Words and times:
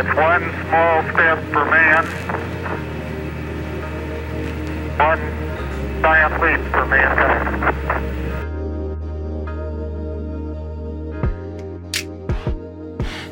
It's 0.00 0.16
one 0.16 0.40
small 0.64 1.02
step 1.12 1.38
for 1.52 1.62
man, 1.66 2.06
one 4.96 5.20
giant 6.00 6.40
leap 6.40 6.60
for 6.72 6.86
mankind. 6.86 7.76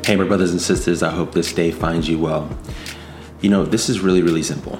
Hey, 0.05 0.15
my 0.15 0.25
brothers 0.25 0.51
and 0.51 0.61
sisters, 0.61 1.01
I 1.01 1.09
hope 1.09 1.31
this 1.31 1.51
day 1.51 1.71
finds 1.71 2.07
you 2.07 2.19
well. 2.19 2.55
You 3.41 3.49
know, 3.49 3.65
this 3.65 3.89
is 3.89 4.01
really, 4.01 4.21
really 4.21 4.43
simple. 4.43 4.77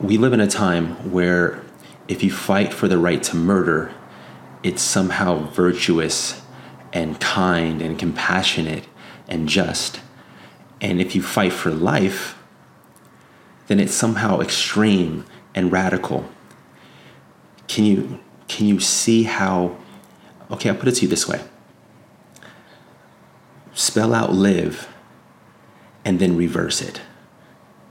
We 0.00 0.18
live 0.18 0.32
in 0.32 0.40
a 0.40 0.48
time 0.48 1.12
where 1.12 1.62
if 2.08 2.24
you 2.24 2.32
fight 2.32 2.74
for 2.74 2.88
the 2.88 2.98
right 2.98 3.22
to 3.22 3.36
murder, 3.36 3.94
it's 4.64 4.82
somehow 4.82 5.48
virtuous 5.52 6.42
and 6.92 7.20
kind 7.20 7.80
and 7.80 7.96
compassionate 7.96 8.88
and 9.28 9.48
just. 9.48 10.00
And 10.80 11.00
if 11.00 11.14
you 11.14 11.22
fight 11.22 11.52
for 11.52 11.70
life, 11.70 12.36
then 13.66 13.80
it's 13.80 13.94
somehow 13.94 14.40
extreme 14.40 15.24
and 15.54 15.70
radical. 15.70 16.28
Can 17.66 17.84
you 17.84 18.20
can 18.48 18.66
you 18.66 18.80
see 18.80 19.24
how 19.24 19.76
okay, 20.50 20.70
I'll 20.70 20.76
put 20.76 20.88
it 20.88 20.96
to 20.96 21.02
you 21.02 21.08
this 21.08 21.28
way. 21.28 21.42
Spell 23.74 24.14
out 24.14 24.32
live 24.32 24.88
and 26.04 26.18
then 26.18 26.36
reverse 26.36 26.80
it. 26.80 27.00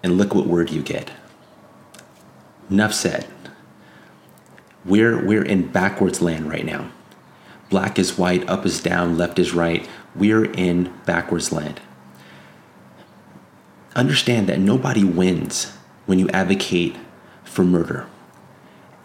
And 0.01 0.17
look 0.17 0.33
what 0.33 0.47
word 0.47 0.71
you 0.71 0.81
get. 0.81 1.11
Enough 2.69 2.93
said. 2.93 3.27
We're, 4.83 5.23
we're 5.23 5.43
in 5.43 5.67
backwards 5.67 6.21
land 6.21 6.49
right 6.49 6.65
now. 6.65 6.91
Black 7.69 7.99
is 7.99 8.17
white, 8.17 8.47
up 8.49 8.65
is 8.65 8.81
down, 8.81 9.17
left 9.17 9.37
is 9.37 9.53
right. 9.53 9.87
We're 10.17 10.45
in 10.45 10.93
backwards 11.05 11.51
land. 11.51 11.79
Understand 13.95 14.47
that 14.47 14.59
nobody 14.59 15.03
wins 15.03 15.73
when 16.05 16.19
you 16.19 16.29
advocate 16.29 16.95
for 17.43 17.63
murder 17.63 18.07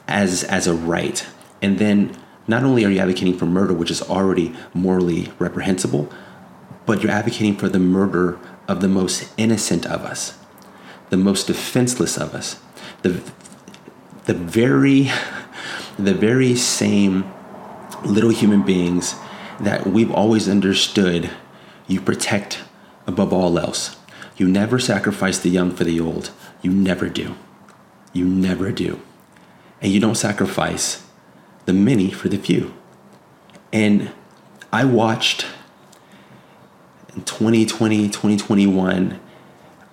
as, 0.09 0.45
as 0.45 0.67
a 0.67 0.75
right. 0.75 1.27
And 1.61 1.79
then 1.79 2.17
not 2.47 2.65
only 2.65 2.85
are 2.85 2.91
you 2.91 2.99
advocating 2.99 3.37
for 3.37 3.47
murder, 3.47 3.73
which 3.73 3.91
is 3.91 4.03
already 4.03 4.55
morally 4.75 5.33
reprehensible, 5.39 6.13
but 6.87 7.03
you're 7.03 7.13
advocating 7.13 7.57
for 7.57 7.69
the 7.69 7.79
murder 7.79 8.39
of 8.69 8.81
the 8.81 8.89
most 8.89 9.33
innocent 9.37 9.87
of 9.87 10.03
us, 10.03 10.39
the 11.11 11.17
most 11.17 11.47
defenseless 11.47 12.17
of 12.17 12.35
us, 12.35 12.61
the, 13.03 13.23
the 14.25 14.35
very 14.35 15.11
the 15.99 16.15
very 16.15 16.55
same 16.57 17.31
little 18.05 18.31
human 18.31 18.63
beings 18.63 19.15
that 19.63 19.87
we've 19.87 20.11
always 20.11 20.49
understood 20.49 21.31
you 21.87 22.01
protect 22.01 22.61
above 23.07 23.33
all 23.33 23.59
else. 23.59 23.97
You 24.37 24.49
never 24.49 24.79
sacrifice 24.79 25.39
the 25.39 25.51
young 25.51 25.71
for 25.73 25.85
the 25.85 26.01
old. 26.01 26.31
You 26.63 26.71
never 26.73 27.09
do. 27.09 27.37
You 28.13 28.25
never 28.25 28.73
do. 28.73 29.01
And 29.81 29.93
you 29.93 30.01
don't 30.01 30.17
sacrifice 30.17 31.07
the 31.67 31.73
many 31.73 32.11
for 32.11 32.29
the 32.29 32.39
few. 32.39 32.75
And 33.73 34.11
I 34.73 34.85
watched 34.85 35.47
in 37.15 37.23
2020, 37.25 38.09
2021, 38.09 39.21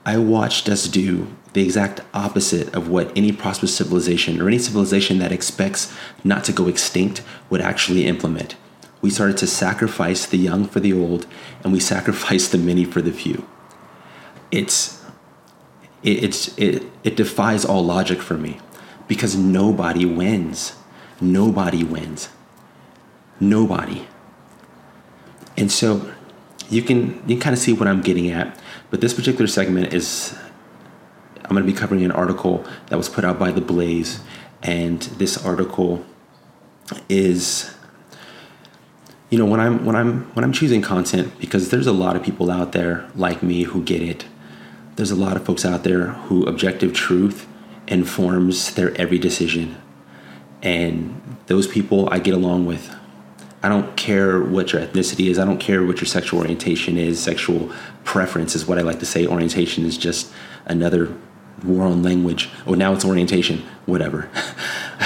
I 0.06 0.18
watched 0.18 0.70
us 0.70 0.88
do 0.88 1.28
the 1.54 1.64
exact 1.64 2.02
opposite 2.14 2.74
of 2.74 2.88
what 2.88 3.12
any 3.18 3.32
prosperous 3.32 3.76
civilization 3.76 4.40
or 4.42 4.48
any 4.48 4.60
civilization 4.60 5.20
that 5.20 5.32
expects 5.32 5.94
not 6.24 6.44
to 6.46 6.54
go 6.54 6.68
extinct 6.68 7.22
would 7.50 7.62
actually 7.62 8.06
implement. 8.06 8.56
We 9.02 9.10
started 9.10 9.38
to 9.38 9.48
sacrifice 9.48 10.26
the 10.26 10.38
young 10.38 10.66
for 10.68 10.80
the 10.80 10.94
old, 10.94 11.26
and 11.64 11.72
we 11.74 11.80
sacrificed 11.94 12.52
the 12.52 12.58
many 12.58 12.86
for 12.86 13.02
the 13.02 13.12
few. 13.12 13.48
It's 14.52 15.04
it, 16.04 16.24
it's 16.24 16.58
it, 16.58 16.84
it 17.04 17.16
defies 17.16 17.66
all 17.66 17.84
logic 17.84 18.22
for 18.22 18.38
me 18.38 18.60
because 19.08 19.36
nobody 19.36 20.06
wins. 20.06 20.76
Nobody 21.22 21.84
wins. 21.84 22.30
Nobody. 23.40 24.08
And 25.58 25.72
so 25.72 26.14
you 26.70 26.82
can 26.82 27.22
you 27.28 27.36
can 27.36 27.40
kind 27.40 27.54
of 27.54 27.60
see 27.60 27.74
what 27.74 27.88
I'm 27.88 28.02
getting 28.02 28.30
at, 28.30 28.58
but 28.90 29.02
this 29.02 29.14
particular 29.14 29.48
segment 29.48 29.94
is 29.94 30.38
I'm 31.50 31.56
going 31.56 31.66
to 31.66 31.72
be 31.72 31.78
covering 31.78 32.04
an 32.04 32.12
article 32.12 32.64
that 32.88 32.98
was 32.98 33.10
put 33.10 33.26
out 33.26 33.40
by 33.40 33.52
The 33.52 33.62
Blaze, 33.62 34.22
and 34.62 35.02
this 35.02 35.44
article 35.44 36.06
is 37.10 37.76
you 39.30 39.38
know 39.38 39.46
when 39.46 39.60
I'm 39.60 39.86
when 39.86 39.96
I'm 39.96 40.24
when 40.34 40.44
I'm 40.44 40.54
choosing 40.54 40.82
content 40.82 41.40
because 41.40 41.70
there's 41.70 41.88
a 41.88 41.94
lot 41.94 42.16
of 42.16 42.24
people 42.24 42.50
out 42.50 42.72
there 42.72 43.10
like 43.16 43.44
me 43.44 43.64
who 43.64 43.84
get 43.84 44.02
it. 44.02 44.26
There's 44.96 45.12
a 45.12 45.16
lot 45.16 45.38
of 45.38 45.46
folks 45.46 45.64
out 45.64 45.84
there 45.84 46.08
who 46.08 46.46
objective 46.46 46.94
truth 46.94 47.48
informs 47.88 48.74
their 48.76 48.96
every 49.00 49.18
decision. 49.18 49.78
And 50.62 51.22
those 51.48 51.68
people 51.68 52.10
I 52.12 52.20
get 52.20 52.34
along 52.34 52.66
with. 52.66 52.96
I 53.62 53.68
don't 53.68 53.98
care 53.98 54.40
what 54.42 54.72
your 54.72 54.82
ethnicity 54.82 55.30
is. 55.30 55.38
I 55.38 55.44
don't 55.44 55.60
care 55.60 55.84
what 55.84 55.98
your 55.98 56.06
sexual 56.06 56.40
orientation 56.40 56.98
is. 56.98 57.22
Sexual 57.22 57.72
preference 58.06 58.56
is 58.56 58.66
what 58.66 58.78
I 58.78 58.82
like 58.82 59.00
to 59.00 59.06
say. 59.06 59.28
Orientation 59.28 59.86
is 59.86 59.98
just 59.98 60.32
another 60.66 61.14
war 61.64 61.86
on 61.86 62.02
language. 62.02 62.50
Oh, 62.66 62.74
now 62.74 62.94
it's 62.94 63.04
orientation. 63.04 63.60
Whatever. 63.86 64.30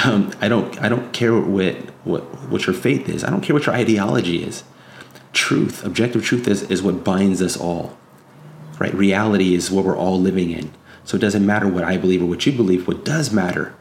um, 0.04 0.32
I 0.42 0.48
don't. 0.48 0.82
I 0.82 0.90
don't 0.90 1.14
care 1.14 1.40
what 1.40 1.76
what 2.06 2.24
what 2.50 2.66
your 2.66 2.74
faith 2.74 3.08
is. 3.08 3.24
I 3.24 3.30
don't 3.30 3.42
care 3.42 3.54
what 3.54 3.66
your 3.66 3.76
ideology 3.76 4.44
is. 4.44 4.64
Truth, 5.34 5.84
objective 5.84 6.24
truth, 6.24 6.48
is 6.48 6.64
is 6.64 6.82
what 6.82 7.04
binds 7.04 7.42
us 7.42 7.56
all. 7.58 7.98
Right. 8.80 8.94
Reality 8.94 9.54
is 9.54 9.70
what 9.70 9.86
we're 9.86 9.98
all 9.98 10.20
living 10.20 10.52
in. 10.52 10.74
So 11.06 11.18
it 11.18 11.20
doesn't 11.22 11.46
matter 11.46 11.68
what 11.68 11.84
I 11.84 11.98
believe 11.98 12.22
or 12.22 12.26
what 12.26 12.46
you 12.46 12.52
believe. 12.52 12.88
What 12.88 13.06
does 13.06 13.32
matter, 13.32 13.76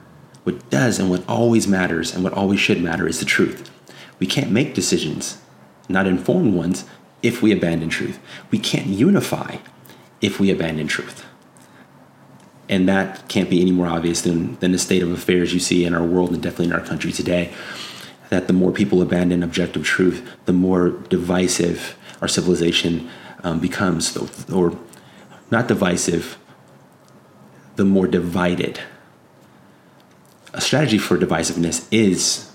what 0.44 0.68
does 0.70 0.98
and 0.98 1.08
what 1.08 1.26
always 1.28 1.68
matters 1.68 2.14
and 2.14 2.24
what 2.24 2.32
always 2.32 2.60
should 2.60 2.82
matter 2.82 3.06
is 3.06 3.20
the 3.20 3.24
truth. 3.24 3.70
We 4.18 4.26
can't 4.26 4.50
make 4.50 4.74
decisions, 4.74 5.38
not 5.88 6.06
informed 6.06 6.54
ones, 6.54 6.84
if 7.22 7.40
we 7.40 7.52
abandon 7.52 7.88
truth. 7.88 8.18
We 8.50 8.58
can't 8.58 8.88
unify 8.88 9.58
if 10.20 10.40
we 10.40 10.50
abandon 10.50 10.88
truth. 10.88 11.24
And 12.72 12.88
that 12.88 13.28
can't 13.28 13.50
be 13.50 13.60
any 13.60 13.70
more 13.70 13.86
obvious 13.86 14.22
than, 14.22 14.56
than 14.60 14.72
the 14.72 14.78
state 14.78 15.02
of 15.02 15.12
affairs 15.12 15.52
you 15.52 15.60
see 15.60 15.84
in 15.84 15.92
our 15.92 16.02
world 16.02 16.32
and 16.32 16.42
definitely 16.42 16.68
in 16.68 16.72
our 16.72 16.80
country 16.80 17.12
today. 17.12 17.52
That 18.30 18.46
the 18.46 18.54
more 18.54 18.72
people 18.72 19.02
abandon 19.02 19.42
objective 19.42 19.84
truth, 19.84 20.26
the 20.46 20.54
more 20.54 20.88
divisive 20.88 21.98
our 22.22 22.28
civilization 22.28 23.10
um, 23.44 23.60
becomes, 23.60 24.16
or 24.50 24.78
not 25.50 25.68
divisive, 25.68 26.38
the 27.76 27.84
more 27.84 28.06
divided. 28.06 28.80
A 30.54 30.62
strategy 30.62 30.96
for 30.96 31.18
divisiveness 31.18 31.86
is 31.90 32.48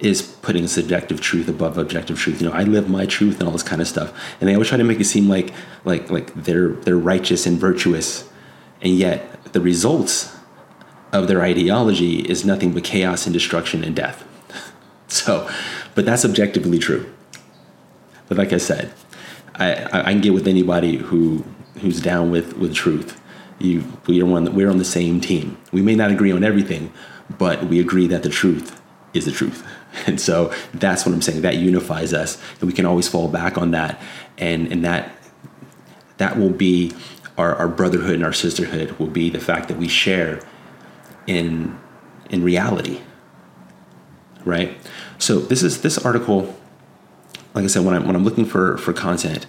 is 0.00 0.22
putting 0.22 0.66
subjective 0.66 1.20
truth 1.20 1.48
above 1.48 1.78
objective 1.78 2.18
truth. 2.18 2.42
You 2.42 2.48
know, 2.48 2.54
I 2.54 2.64
live 2.64 2.90
my 2.90 3.06
truth 3.06 3.38
and 3.38 3.44
all 3.46 3.52
this 3.52 3.62
kind 3.62 3.80
of 3.80 3.86
stuff. 3.86 4.12
And 4.40 4.48
they 4.48 4.54
always 4.54 4.68
try 4.68 4.78
to 4.78 4.82
make 4.82 4.98
it 4.98 5.04
seem 5.04 5.28
like 5.28 5.52
like 5.84 6.10
like 6.10 6.34
they're 6.34 6.70
they're 6.70 6.98
righteous 6.98 7.46
and 7.46 7.60
virtuous. 7.60 8.28
And 8.80 8.96
yet 8.96 9.31
the 9.52 9.60
results 9.60 10.34
of 11.12 11.28
their 11.28 11.42
ideology 11.42 12.20
is 12.20 12.44
nothing 12.44 12.72
but 12.72 12.84
chaos 12.84 13.26
and 13.26 13.32
destruction 13.32 13.84
and 13.84 13.94
death. 13.96 14.24
So, 15.08 15.46
but 15.94 16.06
that's 16.06 16.24
objectively 16.24 16.78
true. 16.78 17.12
But 18.28 18.38
like 18.38 18.54
I 18.54 18.56
said, 18.56 18.94
I, 19.56 19.84
I, 19.92 20.12
can 20.12 20.22
get 20.22 20.32
with 20.32 20.48
anybody 20.48 20.96
who 20.96 21.44
who's 21.82 22.00
down 22.00 22.30
with, 22.30 22.56
with 22.56 22.74
truth. 22.74 23.20
You, 23.58 23.84
we're 24.06 24.24
on, 24.24 24.54
we're 24.54 24.70
on 24.70 24.78
the 24.78 24.86
same 24.86 25.20
team. 25.20 25.58
We 25.70 25.82
may 25.82 25.94
not 25.94 26.10
agree 26.10 26.32
on 26.32 26.42
everything, 26.42 26.94
but 27.38 27.64
we 27.64 27.78
agree 27.78 28.06
that 28.06 28.22
the 28.22 28.30
truth 28.30 28.80
is 29.12 29.26
the 29.26 29.32
truth. 29.32 29.66
And 30.06 30.18
so 30.18 30.50
that's 30.72 31.04
what 31.04 31.14
I'm 31.14 31.20
saying. 31.20 31.42
That 31.42 31.56
unifies 31.56 32.14
us, 32.14 32.40
and 32.58 32.62
we 32.62 32.72
can 32.72 32.86
always 32.86 33.08
fall 33.08 33.28
back 33.28 33.58
on 33.58 33.72
that, 33.72 34.00
and 34.38 34.72
and 34.72 34.82
that 34.86 35.14
that 36.16 36.38
will 36.38 36.48
be 36.48 36.94
our, 37.38 37.54
our 37.54 37.68
brotherhood 37.68 38.14
and 38.14 38.24
our 38.24 38.32
sisterhood 38.32 38.92
will 38.98 39.06
be 39.06 39.30
the 39.30 39.40
fact 39.40 39.68
that 39.68 39.78
we 39.78 39.88
share 39.88 40.42
in 41.26 41.78
in 42.30 42.42
reality 42.42 43.00
right? 44.44 44.76
So 45.18 45.38
this 45.38 45.62
is 45.62 45.82
this 45.82 45.98
article 45.98 46.56
like 47.54 47.64
i 47.64 47.66
said 47.68 47.84
when 47.84 47.94
i'm 47.94 48.06
when 48.06 48.16
i'm 48.16 48.24
looking 48.24 48.46
for 48.46 48.78
for 48.78 48.94
content 48.94 49.46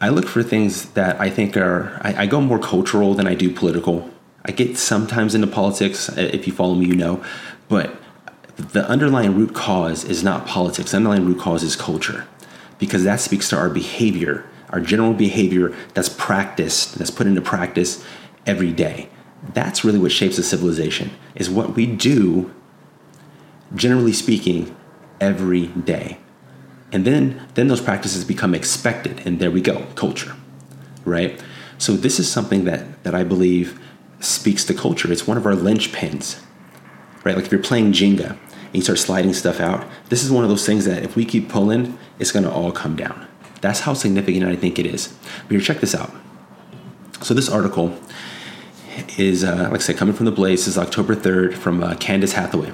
i 0.00 0.08
look 0.08 0.28
for 0.28 0.44
things 0.44 0.90
that 0.90 1.20
i 1.20 1.28
think 1.28 1.56
are 1.56 1.98
I, 2.02 2.22
I 2.22 2.26
go 2.26 2.40
more 2.40 2.58
cultural 2.58 3.14
than 3.14 3.26
i 3.26 3.34
do 3.34 3.52
political. 3.52 4.08
I 4.44 4.52
get 4.52 4.78
sometimes 4.78 5.34
into 5.34 5.48
politics 5.48 6.08
uh, 6.08 6.30
if 6.32 6.46
you 6.46 6.52
follow 6.52 6.74
me 6.76 6.86
you 6.86 6.94
know 6.94 7.22
but 7.68 8.00
the 8.60 8.86
underlying 8.88 9.34
root 9.34 9.54
cause 9.54 10.04
is 10.04 10.22
not 10.22 10.46
politics. 10.46 10.90
The 10.90 10.98
underlying 10.98 11.24
root 11.24 11.38
cause 11.38 11.62
is 11.62 11.76
culture 11.76 12.26
because 12.78 13.04
that 13.04 13.20
speaks 13.20 13.48
to 13.50 13.56
our 13.56 13.70
behavior 13.70 14.44
our 14.70 14.80
general 14.80 15.12
behavior 15.12 15.74
that's 15.94 16.08
practiced, 16.08 16.98
that's 16.98 17.10
put 17.10 17.26
into 17.26 17.40
practice 17.40 18.04
every 18.46 18.72
day. 18.72 19.08
That's 19.54 19.84
really 19.84 19.98
what 19.98 20.12
shapes 20.12 20.38
a 20.38 20.42
civilization, 20.42 21.10
is 21.34 21.48
what 21.48 21.74
we 21.74 21.86
do, 21.86 22.54
generally 23.74 24.12
speaking, 24.12 24.76
every 25.20 25.66
day. 25.66 26.18
And 26.92 27.04
then 27.04 27.46
then 27.54 27.68
those 27.68 27.80
practices 27.80 28.24
become 28.24 28.54
expected 28.54 29.22
and 29.24 29.38
there 29.38 29.50
we 29.50 29.60
go, 29.60 29.86
culture. 29.94 30.34
Right? 31.04 31.42
So 31.78 31.92
this 31.92 32.18
is 32.18 32.30
something 32.30 32.64
that 32.64 33.02
that 33.04 33.14
I 33.14 33.24
believe 33.24 33.80
speaks 34.20 34.64
to 34.66 34.74
culture. 34.74 35.10
It's 35.10 35.26
one 35.26 35.36
of 35.36 35.46
our 35.46 35.54
linchpins. 35.54 36.42
Right? 37.24 37.36
Like 37.36 37.46
if 37.46 37.52
you're 37.52 37.62
playing 37.62 37.92
Jenga 37.92 38.30
and 38.30 38.74
you 38.74 38.82
start 38.82 38.98
sliding 38.98 39.32
stuff 39.34 39.60
out, 39.60 39.86
this 40.08 40.22
is 40.22 40.30
one 40.30 40.44
of 40.44 40.50
those 40.50 40.66
things 40.66 40.84
that 40.84 41.02
if 41.02 41.16
we 41.16 41.24
keep 41.24 41.48
pulling, 41.48 41.98
it's 42.18 42.32
to 42.32 42.50
all 42.50 42.72
come 42.72 42.96
down. 42.96 43.29
That's 43.60 43.80
how 43.80 43.94
significant 43.94 44.44
I 44.44 44.56
think 44.56 44.78
it 44.78 44.86
is. 44.86 45.14
But 45.42 45.52
here, 45.52 45.60
check 45.60 45.80
this 45.80 45.94
out. 45.94 46.12
So 47.22 47.34
this 47.34 47.48
article 47.48 47.98
is, 49.18 49.44
uh, 49.44 49.68
like 49.70 49.80
I 49.80 49.84
said, 49.84 49.96
coming 49.96 50.14
from 50.14 50.26
the 50.26 50.32
Blaze. 50.32 50.66
Is 50.66 50.78
October 50.78 51.14
3rd 51.14 51.54
from 51.54 51.82
uh, 51.82 51.94
Candace 51.96 52.32
Hathaway. 52.32 52.72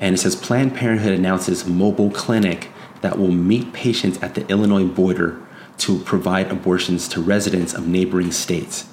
And 0.00 0.14
it 0.14 0.18
says 0.18 0.36
Planned 0.36 0.74
Parenthood 0.74 1.12
announces 1.12 1.66
mobile 1.66 2.10
clinic 2.10 2.70
that 3.00 3.18
will 3.18 3.30
meet 3.30 3.72
patients 3.72 4.22
at 4.22 4.34
the 4.34 4.46
Illinois 4.48 4.84
border 4.84 5.40
to 5.78 5.98
provide 6.00 6.50
abortions 6.50 7.08
to 7.08 7.20
residents 7.20 7.74
of 7.74 7.86
neighboring 7.86 8.32
states. 8.32 8.88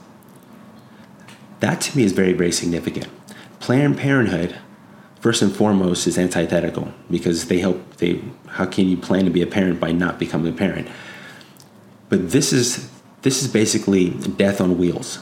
That 1.60 1.82
to 1.82 1.98
me 1.98 2.04
is 2.04 2.12
very, 2.12 2.34
very 2.34 2.52
significant. 2.52 3.08
Planned 3.60 3.98
Parenthood, 3.98 4.58
first 5.20 5.42
and 5.42 5.56
foremost, 5.56 6.06
is 6.08 6.18
antithetical 6.18 6.94
because 7.10 7.48
they 7.48 7.60
help. 7.60 7.98
They 7.98 8.22
how 8.48 8.66
can 8.66 8.88
you 8.90 8.98
plan 8.98 9.26
to 9.26 9.32
be 9.32 9.42
a 9.42 9.48
parent 9.48 9.80
by 9.80 9.94
not 9.94 10.20
becoming 10.20 10.54
a 10.54 10.56
parent? 10.56 10.90
But 12.13 12.30
this 12.30 12.54
is 12.54 12.92
this 13.24 13.42
is 13.42 13.48
basically 13.48 14.12
death 14.12 14.62
on 14.62 14.77
wheels 14.77 15.19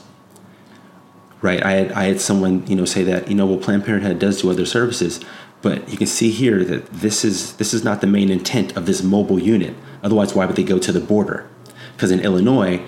right? 1.42 1.64
I 1.64 1.72
had, 1.72 1.92
I 1.94 2.04
had 2.04 2.22
someone, 2.22 2.66
you 2.68 2.76
know, 2.76 2.86
say 2.86 3.04
that, 3.04 3.28
you 3.28 3.36
know, 3.36 3.46
well, 3.46 3.58
Planned 3.58 3.84
Parenthood 3.84 4.20
does 4.20 4.42
do 4.42 4.52
other 4.52 4.66
services, 4.66 5.20
but 5.62 5.90
you 5.90 5.98
can 5.98 6.08
see 6.08 6.32
here 6.32 6.64
that 6.64 6.86
this 6.88 7.24
is 7.24 7.56
this 7.58 7.74
is 7.74 7.84
not 7.84 8.02
the 8.02 8.08
main 8.08 8.30
intent 8.30 8.76
of 8.76 8.86
this 8.86 9.04
mobile 9.04 9.40
unit. 9.40 9.76
Otherwise, 10.04 10.34
why 10.34 10.46
would 10.46 10.56
they 10.56 10.64
go 10.64 10.80
to 10.80 10.92
the 10.92 11.00
border? 11.00 11.48
Because 11.94 12.12
in 12.12 12.20
Illinois, 12.20 12.84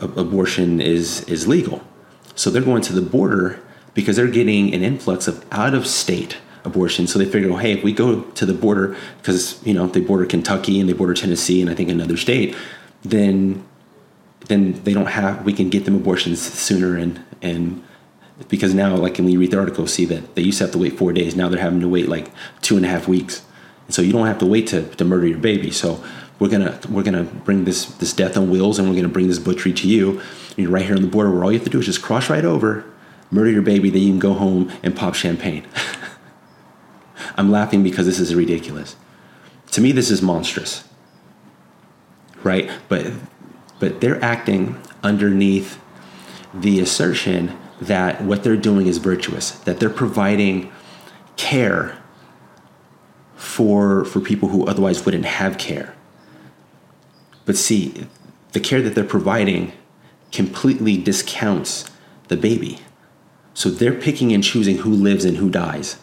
abortion 0.00 0.80
is 0.80 1.22
is 1.24 1.46
legal, 1.48 1.82
so 2.34 2.50
they're 2.50 2.62
going 2.62 2.82
to 2.82 2.92
the 2.92 3.02
border 3.02 3.60
because 3.94 4.16
they're 4.16 4.26
getting 4.26 4.72
an 4.72 4.82
influx 4.82 5.26
of 5.26 5.44
out 5.50 5.74
of 5.74 5.86
state 5.86 6.38
abortion. 6.64 7.06
So 7.06 7.18
they 7.18 7.26
figure, 7.26 7.50
well, 7.50 7.58
hey, 7.58 7.72
if 7.72 7.84
we 7.84 7.92
go 7.92 8.22
to 8.22 8.46
the 8.46 8.54
border, 8.54 8.96
because 9.18 9.60
you 9.66 9.74
know 9.74 9.88
they 9.88 10.00
border 10.00 10.26
Kentucky 10.26 10.78
and 10.78 10.88
they 10.88 10.94
border 10.94 11.14
Tennessee 11.14 11.60
and 11.60 11.68
I 11.68 11.74
think 11.74 11.90
another 11.90 12.16
state, 12.16 12.54
then 13.04 13.64
then 14.46 14.72
they 14.84 14.92
don't 14.92 15.06
have 15.06 15.44
we 15.44 15.52
can 15.52 15.70
get 15.70 15.84
them 15.84 15.94
abortions 15.94 16.40
sooner 16.40 16.96
and 16.96 17.22
and 17.42 17.82
because 18.48 18.74
now 18.74 18.96
like 18.96 19.16
when 19.18 19.28
you 19.28 19.38
read 19.38 19.50
the 19.50 19.58
article 19.58 19.86
see 19.86 20.04
that 20.06 20.34
they 20.34 20.42
used 20.42 20.58
to 20.58 20.64
have 20.64 20.72
to 20.72 20.78
wait 20.78 20.98
four 20.98 21.12
days. 21.12 21.36
Now 21.36 21.48
they're 21.48 21.60
having 21.60 21.80
to 21.80 21.88
wait 21.88 22.08
like 22.08 22.30
two 22.62 22.76
and 22.76 22.84
a 22.84 22.88
half 22.88 23.06
weeks. 23.06 23.44
And 23.86 23.94
so 23.94 24.02
you 24.02 24.12
don't 24.12 24.26
have 24.26 24.38
to 24.38 24.46
wait 24.46 24.66
to, 24.68 24.88
to 24.96 25.04
murder 25.04 25.26
your 25.26 25.38
baby. 25.38 25.70
So 25.70 26.02
we're 26.38 26.48
gonna 26.48 26.80
we're 26.88 27.02
gonna 27.02 27.24
bring 27.24 27.64
this 27.64 27.86
this 27.86 28.12
death 28.12 28.36
on 28.36 28.50
wheels 28.50 28.78
and 28.78 28.88
we're 28.88 28.96
gonna 28.96 29.08
bring 29.08 29.28
this 29.28 29.38
butchery 29.38 29.72
to 29.74 29.88
you. 29.88 30.20
You're 30.56 30.70
right 30.70 30.84
here 30.84 30.96
on 30.96 31.02
the 31.02 31.08
border 31.08 31.30
where 31.30 31.44
all 31.44 31.52
you 31.52 31.58
have 31.58 31.64
to 31.66 31.70
do 31.70 31.78
is 31.78 31.86
just 31.86 32.02
cross 32.02 32.28
right 32.28 32.44
over 32.44 32.84
murder 33.30 33.50
your 33.50 33.62
baby 33.62 33.90
then 33.90 34.02
you 34.02 34.10
can 34.10 34.18
go 34.18 34.34
home 34.34 34.72
and 34.82 34.96
pop 34.96 35.14
champagne. 35.14 35.66
I'm 37.36 37.50
laughing 37.50 37.82
because 37.82 38.06
this 38.06 38.20
is 38.20 38.34
ridiculous. 38.34 38.96
To 39.72 39.80
me 39.80 39.92
this 39.92 40.10
is 40.10 40.22
monstrous 40.22 40.84
right 42.44 42.70
but 42.88 43.12
but 43.78 44.00
they're 44.00 44.22
acting 44.24 44.80
underneath 45.02 45.78
the 46.54 46.80
assertion 46.80 47.56
that 47.80 48.22
what 48.22 48.44
they're 48.44 48.56
doing 48.56 48.86
is 48.86 48.98
virtuous, 48.98 49.50
that 49.50 49.80
they're 49.80 49.90
providing 49.90 50.72
care 51.36 51.98
for, 53.34 54.04
for 54.04 54.20
people 54.20 54.48
who 54.48 54.66
otherwise 54.66 55.04
wouldn't 55.04 55.24
have 55.24 55.58
care. 55.58 55.94
But 57.44 57.56
see, 57.56 58.06
the 58.52 58.60
care 58.60 58.80
that 58.80 58.94
they're 58.94 59.04
providing 59.04 59.72
completely 60.32 60.96
discounts 60.96 61.90
the 62.28 62.36
baby. 62.36 62.78
So 63.52 63.68
they're 63.68 63.92
picking 63.92 64.32
and 64.32 64.42
choosing 64.42 64.78
who 64.78 64.90
lives 64.90 65.24
and 65.24 65.36
who 65.36 65.50
dies. 65.50 65.98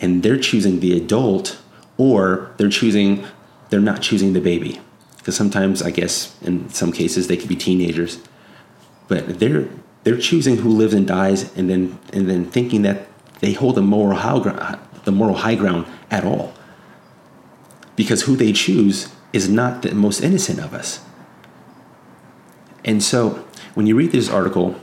And 0.00 0.22
they're 0.22 0.38
choosing 0.38 0.80
the 0.80 0.96
adult, 0.96 1.58
or 1.96 2.52
they're 2.58 2.68
choosing, 2.68 3.24
they're 3.70 3.80
not 3.80 4.02
choosing 4.02 4.32
the 4.32 4.40
baby 4.40 4.80
because 5.18 5.36
sometimes 5.36 5.82
I 5.82 5.90
guess 5.90 6.36
in 6.42 6.68
some 6.70 6.92
cases 6.92 7.28
they 7.28 7.36
could 7.36 7.48
be 7.48 7.56
teenagers, 7.56 8.18
but 9.08 9.38
they're 9.38 9.68
they're 10.04 10.18
choosing 10.18 10.58
who 10.58 10.70
lives 10.70 10.94
and 10.94 11.06
dies, 11.06 11.54
and 11.56 11.68
then 11.68 11.98
and 12.12 12.28
then 12.28 12.44
thinking 12.46 12.82
that 12.82 13.06
they 13.40 13.52
hold 13.52 13.74
the 13.74 13.82
moral 13.82 14.16
high 14.18 14.40
ground, 14.40 14.78
the 15.04 15.12
moral 15.12 15.36
high 15.36 15.54
ground 15.54 15.86
at 16.10 16.24
all, 16.24 16.54
because 17.96 18.22
who 18.22 18.36
they 18.36 18.52
choose 18.52 19.12
is 19.32 19.48
not 19.48 19.82
the 19.82 19.94
most 19.94 20.22
innocent 20.22 20.58
of 20.60 20.72
us. 20.72 21.00
And 22.84 23.02
so 23.02 23.44
when 23.74 23.86
you 23.86 23.96
read 23.96 24.12
this 24.12 24.30
article, 24.30 24.76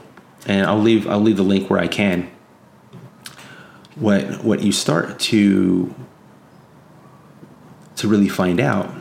and 0.46 0.66
I'll 0.66 0.78
leave 0.78 1.08
I'll 1.08 1.20
leave 1.20 1.36
the 1.36 1.42
link 1.42 1.68
where 1.68 1.80
I 1.80 1.88
can. 1.88 2.30
What 3.96 4.44
what 4.44 4.62
you 4.62 4.72
start 4.72 5.18
to 5.20 5.94
to 7.96 8.08
really 8.08 8.28
find 8.28 8.60
out 8.60 8.94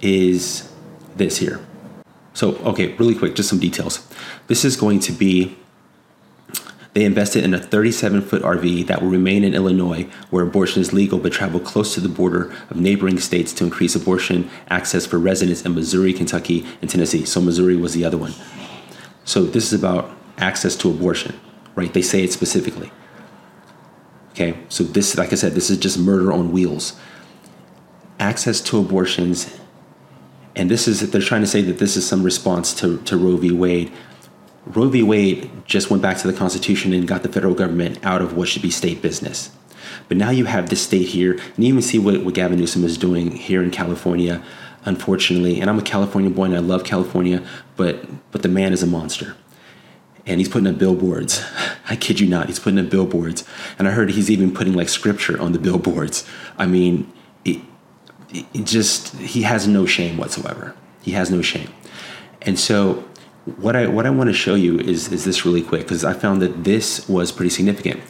is 0.00 0.70
this 1.16 1.38
here. 1.38 1.60
So, 2.34 2.56
okay, 2.58 2.94
really 2.94 3.14
quick, 3.14 3.34
just 3.34 3.48
some 3.48 3.58
details. 3.58 4.06
This 4.46 4.64
is 4.64 4.76
going 4.76 5.00
to 5.00 5.12
be 5.12 5.56
they 6.94 7.04
invested 7.04 7.44
in 7.44 7.54
a 7.54 7.60
37 7.60 8.22
foot 8.22 8.42
RV 8.42 8.86
that 8.86 9.02
will 9.02 9.10
remain 9.10 9.44
in 9.44 9.54
Illinois, 9.54 10.08
where 10.30 10.42
abortion 10.42 10.80
is 10.80 10.92
legal, 10.92 11.18
but 11.18 11.32
travel 11.32 11.60
close 11.60 11.94
to 11.94 12.00
the 12.00 12.08
border 12.08 12.52
of 12.70 12.76
neighboring 12.76 13.20
states 13.20 13.52
to 13.54 13.64
increase 13.64 13.94
abortion 13.94 14.50
access 14.68 15.06
for 15.06 15.18
residents 15.18 15.62
in 15.62 15.74
Missouri, 15.74 16.12
Kentucky, 16.12 16.66
and 16.80 16.90
Tennessee. 16.90 17.24
So, 17.24 17.40
Missouri 17.40 17.76
was 17.76 17.94
the 17.94 18.04
other 18.04 18.16
one. 18.16 18.32
So, 19.24 19.44
this 19.44 19.72
is 19.72 19.78
about 19.78 20.10
access 20.38 20.74
to 20.76 20.90
abortion, 20.90 21.38
right? 21.74 21.92
They 21.92 22.02
say 22.02 22.24
it 22.24 22.32
specifically. 22.32 22.90
Okay, 24.30 24.56
so 24.68 24.84
this, 24.84 25.16
like 25.16 25.32
I 25.32 25.36
said, 25.36 25.52
this 25.54 25.68
is 25.68 25.78
just 25.78 25.98
murder 25.98 26.32
on 26.32 26.52
wheels. 26.52 26.98
Access 28.20 28.60
to 28.62 28.78
abortions 28.78 29.57
and 30.58 30.68
this 30.68 30.88
is 30.88 31.08
they're 31.10 31.22
trying 31.22 31.40
to 31.40 31.46
say 31.46 31.62
that 31.62 31.78
this 31.78 31.96
is 31.96 32.06
some 32.06 32.24
response 32.24 32.74
to, 32.74 32.98
to 33.02 33.16
Roe 33.16 33.36
v. 33.36 33.52
Wade. 33.52 33.92
Roe 34.66 34.88
v. 34.88 35.04
Wade 35.04 35.50
just 35.64 35.88
went 35.88 36.02
back 36.02 36.18
to 36.18 36.26
the 36.26 36.36
Constitution 36.36 36.92
and 36.92 37.06
got 37.06 37.22
the 37.22 37.28
federal 37.28 37.54
government 37.54 38.04
out 38.04 38.20
of 38.20 38.36
what 38.36 38.48
should 38.48 38.60
be 38.60 38.70
state 38.70 39.00
business. 39.00 39.52
But 40.08 40.16
now 40.16 40.30
you 40.30 40.46
have 40.46 40.68
this 40.68 40.82
state 40.82 41.08
here, 41.08 41.32
and 41.32 41.64
you 41.64 41.68
even 41.68 41.80
see 41.80 41.98
what, 41.98 42.22
what 42.24 42.34
Gavin 42.34 42.58
Newsom 42.58 42.84
is 42.84 42.98
doing 42.98 43.30
here 43.30 43.62
in 43.62 43.70
California, 43.70 44.42
unfortunately. 44.84 45.60
And 45.60 45.70
I'm 45.70 45.78
a 45.78 45.82
California 45.82 46.28
boy 46.28 46.46
and 46.46 46.56
I 46.56 46.58
love 46.58 46.84
California, 46.84 47.42
but 47.76 48.04
but 48.32 48.42
the 48.42 48.48
man 48.48 48.72
is 48.72 48.82
a 48.82 48.86
monster. 48.86 49.36
And 50.26 50.40
he's 50.40 50.48
putting 50.48 50.66
up 50.66 50.76
billboards. 50.76 51.42
I 51.88 51.94
kid 51.94 52.20
you 52.20 52.26
not, 52.26 52.48
he's 52.48 52.58
putting 52.58 52.80
up 52.80 52.90
billboards. 52.90 53.44
And 53.78 53.86
I 53.86 53.92
heard 53.92 54.10
he's 54.10 54.30
even 54.30 54.52
putting 54.52 54.74
like 54.74 54.88
scripture 54.88 55.40
on 55.40 55.52
the 55.52 55.58
billboards. 55.58 56.28
I 56.58 56.66
mean, 56.66 57.10
it, 58.30 58.64
just 58.64 59.16
he 59.16 59.42
has 59.42 59.66
no 59.66 59.86
shame 59.86 60.16
whatsoever. 60.16 60.74
He 61.02 61.12
has 61.12 61.30
no 61.30 61.42
shame. 61.42 61.72
And 62.42 62.58
so 62.58 63.04
what 63.56 63.76
I 63.76 63.86
what 63.86 64.06
I 64.06 64.10
want 64.10 64.28
to 64.28 64.34
show 64.34 64.54
you 64.54 64.78
is 64.78 65.10
is 65.10 65.24
this 65.24 65.44
really 65.44 65.62
quick 65.62 65.82
because 65.82 66.04
I 66.04 66.12
found 66.12 66.40
that 66.42 66.64
this 66.64 67.08
was 67.08 67.32
pretty 67.32 67.50
significant. 67.50 68.00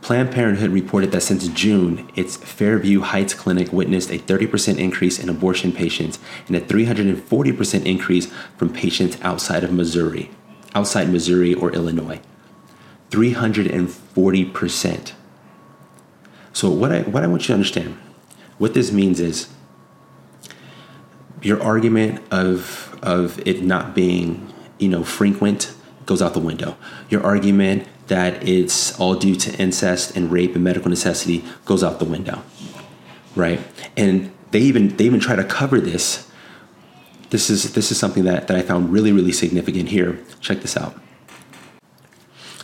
Planned 0.00 0.30
Parenthood 0.30 0.70
reported 0.70 1.10
that 1.10 1.22
since 1.22 1.48
June, 1.48 2.08
its 2.14 2.36
Fairview 2.36 3.00
Heights 3.00 3.34
clinic 3.34 3.72
witnessed 3.72 4.10
a 4.10 4.18
30% 4.18 4.78
increase 4.78 5.18
in 5.18 5.28
abortion 5.28 5.72
patients 5.72 6.20
and 6.46 6.54
a 6.54 6.60
340% 6.60 7.84
increase 7.84 8.26
from 8.56 8.72
patients 8.72 9.18
outside 9.22 9.64
of 9.64 9.72
Missouri, 9.72 10.30
outside 10.72 11.10
Missouri 11.10 11.52
or 11.52 11.72
Illinois. 11.72 12.20
340%. 13.10 15.12
So 16.52 16.70
what 16.70 16.92
I 16.92 17.00
what 17.02 17.24
I 17.24 17.26
want 17.26 17.42
you 17.42 17.48
to 17.48 17.54
understand, 17.54 17.98
what 18.58 18.74
this 18.74 18.92
means 18.92 19.18
is 19.20 19.48
your 21.42 21.62
argument 21.62 22.22
of 22.32 22.98
of 23.02 23.38
it 23.46 23.62
not 23.62 23.94
being 23.94 24.52
you 24.78 24.88
know 24.88 25.04
frequent 25.04 25.74
goes 26.06 26.22
out 26.22 26.34
the 26.34 26.40
window. 26.40 26.76
Your 27.10 27.22
argument 27.24 27.86
that 28.06 28.46
it's 28.46 28.98
all 28.98 29.14
due 29.14 29.36
to 29.36 29.54
incest 29.58 30.16
and 30.16 30.32
rape 30.32 30.54
and 30.54 30.64
medical 30.64 30.88
necessity 30.88 31.44
goes 31.66 31.84
out 31.84 31.98
the 31.98 32.06
window, 32.06 32.42
right? 33.36 33.60
And 33.96 34.32
they 34.50 34.60
even 34.60 34.96
they 34.96 35.04
even 35.04 35.20
try 35.20 35.36
to 35.36 35.44
cover 35.44 35.80
this. 35.80 36.30
This 37.30 37.50
is 37.50 37.74
this 37.74 37.92
is 37.92 37.98
something 37.98 38.24
that, 38.24 38.48
that 38.48 38.56
I 38.56 38.62
found 38.62 38.92
really 38.92 39.12
really 39.12 39.32
significant 39.32 39.90
here. 39.90 40.18
Check 40.40 40.60
this 40.60 40.76
out. 40.76 40.98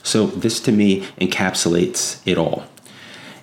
So 0.02 0.26
this 0.26 0.60
to 0.60 0.72
me 0.72 1.02
encapsulates 1.20 2.20
it 2.26 2.38
all. 2.38 2.64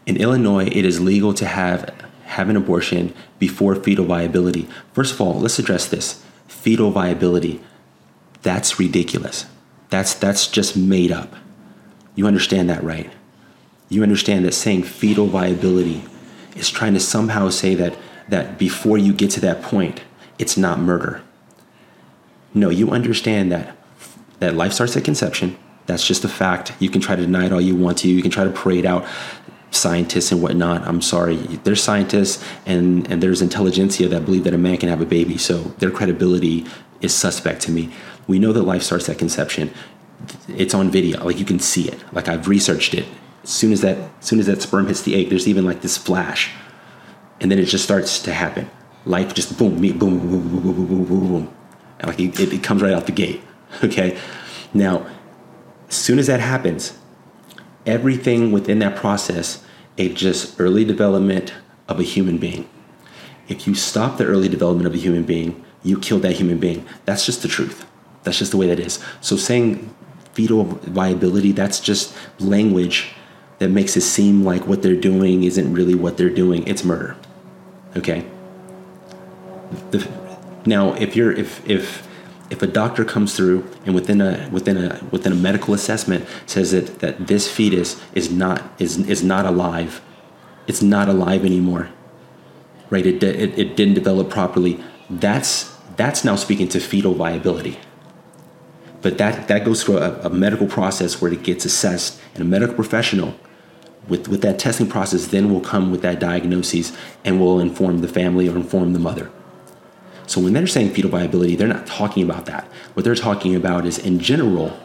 In 0.05 0.17
Illinois, 0.17 0.65
it 0.65 0.83
is 0.83 1.00
legal 1.00 1.33
to 1.35 1.45
have 1.45 1.93
have 2.31 2.47
an 2.47 2.55
abortion 2.55 3.13
before 3.39 3.75
fetal 3.75 4.05
viability. 4.05 4.65
First 4.93 5.13
of 5.13 5.19
all, 5.19 5.38
let's 5.39 5.59
address 5.59 5.85
this. 5.88 6.23
Fetal 6.47 6.89
viability. 6.89 7.61
That's 8.41 8.79
ridiculous. 8.79 9.45
That's 9.89 10.13
that's 10.13 10.47
just 10.47 10.77
made 10.77 11.11
up. 11.11 11.35
You 12.15 12.27
understand 12.27 12.69
that, 12.69 12.83
right? 12.83 13.11
You 13.89 14.01
understand 14.01 14.45
that 14.45 14.53
saying 14.53 14.83
fetal 14.83 15.27
viability 15.27 16.03
is 16.55 16.69
trying 16.69 16.93
to 16.93 17.01
somehow 17.01 17.50
say 17.50 17.75
that 17.75 17.97
that 18.29 18.57
before 18.57 18.97
you 18.97 19.13
get 19.13 19.29
to 19.31 19.41
that 19.41 19.61
point, 19.61 20.00
it's 20.39 20.55
not 20.55 20.79
murder. 20.79 21.21
No, 22.53 22.69
you 22.69 22.91
understand 22.91 23.51
that 23.51 23.75
that 24.39 24.55
life 24.55 24.71
starts 24.71 24.95
at 24.95 25.03
conception. 25.03 25.57
That's 25.85 26.07
just 26.07 26.23
a 26.23 26.29
fact. 26.29 26.71
You 26.79 26.89
can 26.89 27.01
try 27.01 27.17
to 27.17 27.23
deny 27.23 27.47
it 27.47 27.51
all 27.51 27.59
you 27.59 27.75
want 27.75 27.97
to. 28.00 28.07
You 28.07 28.21
can 28.21 28.31
try 28.31 28.45
to 28.45 28.51
parade 28.51 28.85
out 28.85 29.05
scientists 29.72 30.32
and 30.32 30.42
whatnot. 30.42 30.86
I'm 30.88 31.01
sorry. 31.01 31.38
There's 31.38 31.82
scientists 31.82 32.44
and, 32.66 33.10
and 33.10 33.24
there's 33.24 33.42
intelligentsia 33.42 34.10
that 34.10 34.25
believe 34.25 34.44
that 34.44 34.54
a 34.54 34.58
man 34.58 34.78
can 34.78 34.90
have 34.90 35.01
a 35.01 35.06
baby. 35.06 35.38
So 35.38 35.60
their 35.80 35.90
credibility 35.90 36.66
is 37.00 37.16
suspect 37.16 37.62
to 37.63 37.72
me. 37.72 37.92
We 38.28 38.38
know 38.38 38.54
that 38.54 38.63
life 38.63 38.84
starts 38.84 39.10
at 39.10 39.18
conception. 39.18 39.74
It's 40.48 40.74
on 40.74 40.92
video. 40.92 41.24
Like 41.24 41.40
you 41.40 41.46
can 41.46 41.60
see 41.60 41.88
it. 41.88 42.04
Like 42.13 42.28
I've 42.28 42.48
researched 42.48 42.94
it. 42.94 43.06
As 43.44 43.50
soon 43.50 43.72
as 43.72 43.82
that 43.82 43.98
as 43.98 44.25
soon 44.25 44.40
as 44.40 44.46
that 44.46 44.62
sperm 44.62 44.88
hits 44.88 45.01
the 45.01 45.16
egg, 45.16 45.30
there's 45.30 45.48
even 45.48 45.66
like 45.66 45.82
this 45.82 45.98
flash. 45.98 46.51
And 47.40 47.50
then 47.50 47.58
it 47.58 47.66
just 47.66 47.84
starts 47.84 48.20
to 48.24 48.34
happen. 48.34 48.70
Life 49.06 49.34
just 49.34 49.58
boom, 49.58 49.82
boom, 49.82 49.98
boom, 49.98 50.20
boom, 50.20 50.30
boom, 50.30 50.62
boom, 50.62 50.88
boom, 50.88 51.06
boom, 51.06 51.28
boom. 51.28 51.56
And 52.00 52.08
like 52.08 52.20
it, 52.20 52.54
it 52.54 52.62
comes 52.62 52.84
right 52.84 52.94
out 52.94 53.06
the 53.06 53.12
gate. 53.12 53.42
Okay. 53.84 54.20
Now, 54.74 55.08
as 55.88 55.96
soon 55.96 56.20
as 56.20 56.28
that 56.28 56.42
happens, 56.42 56.98
everything 57.85 58.51
within 58.51 58.79
that 58.79 58.95
process 58.95 59.63
a 59.97 60.09
just 60.09 60.59
early 60.59 60.85
development 60.85 61.53
of 61.88 62.00
a 62.00 62.03
human 62.03 62.38
being. 62.38 62.69
If 63.47 63.67
you 63.67 63.75
stop 63.75 64.17
the 64.17 64.25
early 64.25 64.47
development 64.47 64.88
of 64.88 64.93
a 64.93 64.97
human 64.97 65.23
being, 65.23 65.63
you 65.83 66.00
kill 66.00 66.19
that 66.19 66.33
human 66.33 66.57
being. 66.57 66.85
That's 67.05 67.25
just 67.25 67.41
the 67.41 67.47
truth. 67.47 67.85
That's 68.23 68.38
just 68.38 68.51
the 68.51 68.57
way 68.57 68.67
that 68.67 68.79
is. 68.79 69.03
So 69.19 69.35
saying 69.35 69.93
fetal 70.33 70.63
viability, 70.63 71.51
that's 71.51 71.79
just 71.79 72.15
language 72.39 73.13
that 73.59 73.69
makes 73.69 73.97
it 73.97 74.01
seem 74.01 74.43
like 74.43 74.65
what 74.67 74.81
they're 74.81 74.95
doing 74.95 75.43
isn't 75.43 75.73
really 75.73 75.95
what 75.95 76.17
they're 76.17 76.29
doing. 76.29 76.67
It's 76.67 76.83
murder. 76.83 77.15
Okay. 77.95 78.25
The, 79.91 80.07
now, 80.65 80.93
if 80.93 81.15
you're 81.15 81.31
if 81.31 81.67
if 81.69 82.07
if 82.51 82.62
a 82.62 82.67
doctor 82.67 83.05
comes 83.05 83.36
through 83.36 83.65
and 83.86 83.96
within 83.96 84.20
a 84.20 84.50
within 84.51 84.77
a 84.77 85.01
within 85.10 85.31
a 85.31 85.36
medical 85.36 85.74
assessment 85.74 86.27
says 86.46 86.72
that 86.72 87.00
that 87.00 87.27
this 87.27 87.50
fetus 87.50 88.00
is 88.13 88.29
not 88.29 88.62
is 88.77 88.98
is 89.10 89.24
not 89.24 89.46
alive, 89.46 90.01
it's 90.67 90.81
not 90.81 91.08
alive 91.08 91.46
anymore, 91.46 91.89
right? 92.89 93.05
It 93.05 93.24
it, 93.24 93.58
it 93.58 93.75
didn't 93.77 93.96
develop 93.96 94.29
properly. 94.29 94.84
That's 95.10 95.75
that's 95.96 96.24
now 96.25 96.36
speaking 96.36 96.67
to 96.70 96.79
fetal 96.79 97.13
viability. 97.13 97.79
But 99.01 99.17
that 99.17 99.48
that 99.48 99.63
goes 99.63 99.84
through 99.84 100.00
a, 100.00 100.20
a 100.20 100.29
medical 100.29 100.67
process 100.67 101.22
where 101.22 101.31
it 101.31 101.43
gets 101.43 101.63
assessed, 101.63 102.20
and 102.34 102.41
a 102.41 102.46
medical 102.46 102.75
professional 102.75 103.34
with, 104.10 104.27
with 104.27 104.41
that 104.41 104.60
testing 104.60 104.88
process 104.88 105.27
then 105.27 105.53
will 105.53 105.62
come 105.62 105.89
with 105.89 106.01
that 106.01 106.20
diagnosis 106.20 106.91
and 107.24 107.39
will 107.39 107.60
inform 107.60 108.00
the 108.00 108.08
family 108.08 108.50
or 108.50 108.55
inform 108.58 108.91
the 108.91 109.00
mother. 109.00 109.31
So 110.28 110.42
when 110.42 110.54
they're 110.54 110.68
saying 110.68 110.92
fetal 110.92 111.12
viability, 111.12 111.56
they're 111.56 111.68
not 111.68 111.88
talking 111.88 112.24
about 112.24 112.46
that. 112.46 112.66
What 112.94 113.04
they're 113.04 113.16
talking 113.16 113.56
about 113.56 113.86
is 113.86 113.98
in 113.98 114.20
general, 114.20 114.78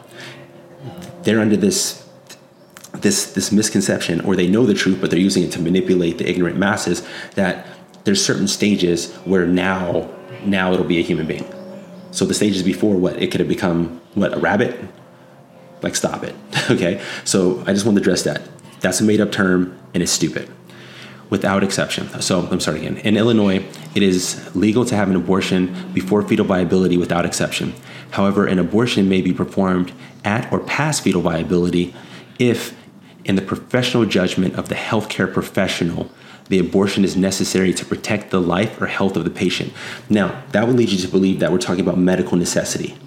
they're 1.23 1.39
under 1.39 1.57
this 1.57 2.03
this 2.93 3.33
this 3.33 3.51
misconception, 3.51 4.21
or 4.21 4.35
they 4.35 4.47
know 4.47 4.65
the 4.65 4.73
truth, 4.73 4.99
but 4.99 5.11
they're 5.11 5.19
using 5.19 5.43
it 5.43 5.51
to 5.51 5.61
manipulate 5.61 6.17
the 6.17 6.29
ignorant 6.29 6.57
masses. 6.57 7.07
That 7.35 7.67
there's 8.03 8.23
certain 8.23 8.47
stages 8.47 9.13
where 9.25 9.45
now 9.45 10.09
now 10.45 10.73
it'll 10.73 10.85
be 10.85 10.99
a 10.99 11.03
human 11.03 11.27
being. 11.27 11.45
So 12.11 12.25
the 12.25 12.33
stages 12.33 12.63
before 12.63 12.95
what 12.95 13.21
it 13.21 13.31
could 13.31 13.39
have 13.39 13.49
become 13.49 14.01
what 14.15 14.33
a 14.33 14.37
rabbit. 14.37 14.79
Like 15.83 15.95
stop 15.95 16.23
it, 16.23 16.35
okay? 16.71 17.01
So 17.23 17.63
I 17.67 17.73
just 17.73 17.85
want 17.85 17.97
to 17.97 18.01
address 18.01 18.23
that. 18.23 18.41
That's 18.79 18.99
a 18.99 19.03
made 19.03 19.21
up 19.21 19.31
term 19.31 19.77
and 19.93 20.01
it's 20.01 20.11
stupid 20.11 20.49
without 21.29 21.63
exception. 21.63 22.07
So 22.21 22.47
I'm 22.51 22.59
sorry 22.59 22.79
again. 22.79 22.97
In 22.97 23.17
Illinois, 23.17 23.65
it 23.95 24.03
is 24.03 24.55
legal 24.55 24.85
to 24.85 24.95
have 24.95 25.09
an 25.09 25.15
abortion 25.15 25.91
before 25.93 26.21
fetal 26.21 26.45
viability 26.45 26.97
without 26.97 27.25
exception. 27.25 27.73
However, 28.11 28.45
an 28.45 28.59
abortion 28.59 29.09
may 29.09 29.21
be 29.21 29.33
performed 29.33 29.91
at 30.23 30.51
or 30.51 30.59
past 30.59 31.03
fetal 31.03 31.21
viability 31.21 31.93
if, 32.39 32.77
in 33.25 33.35
the 33.35 33.41
professional 33.41 34.05
judgment 34.05 34.55
of 34.55 34.69
the 34.69 34.75
healthcare 34.75 35.31
professional, 35.31 36.09
the 36.49 36.59
abortion 36.59 37.03
is 37.03 37.17
necessary 37.17 37.73
to 37.73 37.85
protect 37.85 38.31
the 38.31 38.39
life 38.39 38.79
or 38.79 38.87
health 38.87 39.17
of 39.17 39.25
the 39.25 39.29
patient. 39.29 39.73
Now, 40.09 40.43
that 40.51 40.65
would 40.65 40.77
lead 40.77 40.89
you 40.89 40.97
to 40.99 41.07
believe 41.09 41.41
that 41.41 41.51
we're 41.51 41.57
talking 41.57 41.81
about 41.81 41.97
medical 41.97 42.37
necessity, 42.37 42.97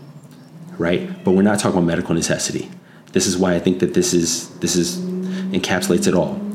right? 0.77 1.25
But 1.25 1.31
we're 1.31 1.43
not 1.43 1.59
talking 1.59 1.79
about 1.79 1.87
medical 1.87 2.15
necessity. 2.15 2.71
This 3.13 3.27
is 3.27 3.39
why 3.39 3.55
I 3.55 3.59
think 3.59 3.81
that 3.81 3.95
this 3.95 4.13
is 4.13 4.51
this 4.59 4.77
is 4.77 4.99
encapsulates 4.99 6.07
it 6.07 6.15
all 6.15 6.50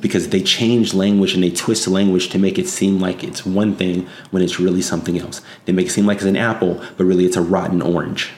because 0.00 0.30
they 0.30 0.40
change 0.40 0.94
language 0.94 1.34
and 1.34 1.42
they 1.42 1.50
twist 1.50 1.86
language 1.86 2.28
to 2.30 2.38
make 2.38 2.58
it 2.58 2.68
seem 2.68 2.98
like 3.00 3.22
it's 3.22 3.44
one 3.44 3.74
thing 3.74 4.08
when 4.30 4.42
it's 4.42 4.58
really 4.58 4.82
something 4.82 5.18
else. 5.18 5.42
They 5.64 5.72
make 5.72 5.86
it 5.86 5.90
seem 5.90 6.06
like 6.06 6.18
it's 6.18 6.26
an 6.26 6.36
apple, 6.36 6.82
but 6.96 7.04
really 7.04 7.24
it's 7.24 7.36
a 7.36 7.42
rotten 7.42 7.82
orange. 7.82 8.30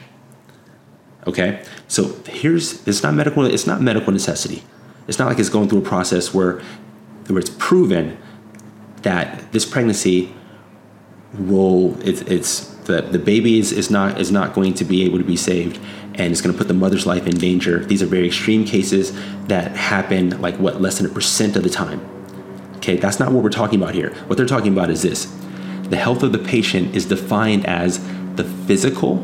Okay? 1.25 1.63
So 1.87 2.15
here's 2.25 2.85
it's 2.87 3.03
not 3.03 3.13
medical 3.13 3.45
it's 3.45 3.67
not 3.67 3.81
medical 3.81 4.11
necessity. 4.11 4.63
It's 5.07 5.19
not 5.19 5.27
like 5.27 5.39
it's 5.39 5.49
going 5.49 5.69
through 5.69 5.79
a 5.79 5.83
process 5.83 6.33
where 6.33 6.61
where 7.27 7.39
it's 7.39 7.51
proven 7.51 8.17
that 9.03 9.51
this 9.51 9.65
pregnancy 9.65 10.33
will 11.33 11.97
it's 12.01 12.21
it's 12.21 12.72
the, 12.85 13.01
the 13.01 13.19
baby 13.19 13.59
is, 13.59 13.71
is 13.71 13.89
not 13.89 14.19
is 14.19 14.31
not 14.31 14.53
going 14.53 14.73
to 14.75 14.85
be 14.85 15.05
able 15.05 15.17
to 15.17 15.23
be 15.23 15.37
saved 15.37 15.79
and 16.15 16.31
it's 16.31 16.41
going 16.41 16.53
to 16.53 16.57
put 16.57 16.67
the 16.67 16.73
mother's 16.73 17.05
life 17.05 17.25
in 17.25 17.37
danger. 17.37 17.83
These 17.83 18.03
are 18.03 18.05
very 18.05 18.27
extreme 18.27 18.65
cases 18.65 19.13
that 19.47 19.75
happen 19.75 20.41
like 20.41 20.55
what 20.57 20.81
less 20.81 20.99
than 20.99 21.09
a 21.09 21.13
percent 21.13 21.55
of 21.55 21.63
the 21.63 21.69
time. 21.69 22.05
Okay, 22.77 22.97
that's 22.97 23.19
not 23.19 23.31
what 23.31 23.43
we're 23.43 23.49
talking 23.49 23.81
about 23.81 23.95
here. 23.95 24.13
What 24.27 24.37
they're 24.37 24.45
talking 24.45 24.73
about 24.73 24.89
is 24.89 25.01
this. 25.01 25.25
The 25.83 25.97
health 25.97 26.21
of 26.21 26.31
the 26.31 26.39
patient 26.39 26.95
is 26.95 27.05
defined 27.05 27.65
as 27.65 27.99
the 28.35 28.43
physical, 28.43 29.23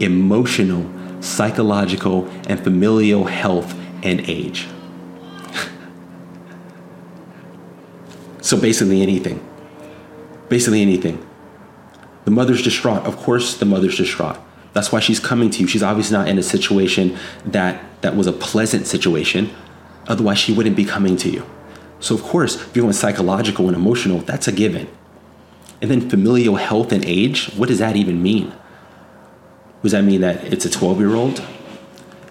emotional, 0.00 1.22
psychological, 1.22 2.26
and 2.48 2.62
familial 2.62 3.24
health 3.24 3.74
and 4.02 4.20
age. 4.28 4.68
so 8.40 8.58
basically 8.58 9.02
anything. 9.02 9.46
Basically 10.48 10.82
anything. 10.82 11.26
The 12.24 12.30
mother's 12.30 12.62
distraught. 12.62 13.04
Of 13.06 13.16
course, 13.16 13.56
the 13.56 13.64
mother's 13.64 13.96
distraught. 13.96 14.38
That's 14.72 14.92
why 14.92 15.00
she's 15.00 15.20
coming 15.20 15.50
to 15.50 15.60
you. 15.60 15.66
She's 15.66 15.82
obviously 15.82 16.16
not 16.16 16.28
in 16.28 16.38
a 16.38 16.42
situation 16.42 17.16
that 17.44 17.82
that 18.02 18.16
was 18.16 18.26
a 18.26 18.32
pleasant 18.32 18.86
situation. 18.86 19.50
Otherwise, 20.06 20.38
she 20.38 20.52
wouldn't 20.52 20.76
be 20.76 20.84
coming 20.84 21.16
to 21.18 21.30
you. 21.30 21.44
So, 21.98 22.14
of 22.14 22.22
course, 22.22 22.56
if 22.56 22.74
you're 22.74 22.84
going 22.84 22.92
psychological 22.92 23.66
and 23.66 23.76
emotional, 23.76 24.18
that's 24.18 24.48
a 24.48 24.52
given. 24.52 24.88
And 25.82 25.90
then 25.90 26.08
familial 26.08 26.56
health 26.56 26.92
and 26.92 27.04
age, 27.04 27.52
what 27.56 27.68
does 27.68 27.78
that 27.78 27.96
even 27.96 28.22
mean? 28.22 28.52
Does 29.82 29.92
that 29.92 30.02
mean 30.02 30.20
that 30.20 30.44
it's 30.44 30.64
a 30.64 30.70
12 30.70 30.98
year 30.98 31.14
old? 31.14 31.42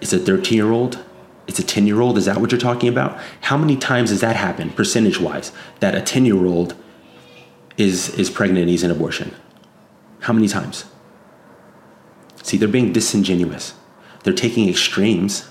It's 0.02 0.14
a 0.14 0.20
13 0.20 0.56
year 0.56 0.72
old? 0.72 1.04
It's 1.48 1.60
a 1.60 1.64
10 1.64 1.88
year 1.88 2.00
old? 2.00 2.18
Is 2.18 2.26
that 2.26 2.38
what 2.38 2.52
you're 2.52 2.62
talking 2.62 2.90
about? 2.90 3.20
How 3.42 3.58
many 3.58 3.76
times 3.76 4.12
does 4.12 4.22
that 4.22 4.36
happen, 4.36 4.70
percentage 4.70 5.20
wise, 5.20 5.52
that 5.80 5.96
a 5.96 6.02
10 6.02 6.26
year 6.26 6.46
old 6.46 6.76
is, 7.78 8.10
is 8.18 8.30
pregnant 8.30 8.60
and 8.60 8.68
needs 8.68 8.84
an 8.84 8.92
abortion? 8.92 9.34
How 10.20 10.34
many 10.34 10.48
times? 10.48 10.86
See, 12.44 12.58
they're 12.58 12.68
being 12.68 12.94
disingenuous. 12.94 13.74
They're 14.24 14.34
taking 14.34 14.68
extremes 14.68 15.50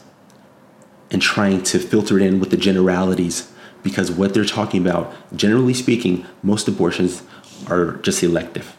and 1.11 1.23
trying 1.23 1.63
to 1.65 1.79
filter 1.79 2.19
it 2.19 2.23
in 2.23 2.41
with 2.41 2.51
the 2.51 2.57
generalities 2.57 3.51
because 3.83 4.11
what 4.11 4.35
they're 4.35 4.45
talking 4.45 4.87
about, 4.87 5.15
generally 5.35 5.75
speaking, 5.75 6.27
most 6.43 6.69
abortions 6.69 7.23
are 7.69 7.93
just 7.99 8.23
elective. 8.23 8.77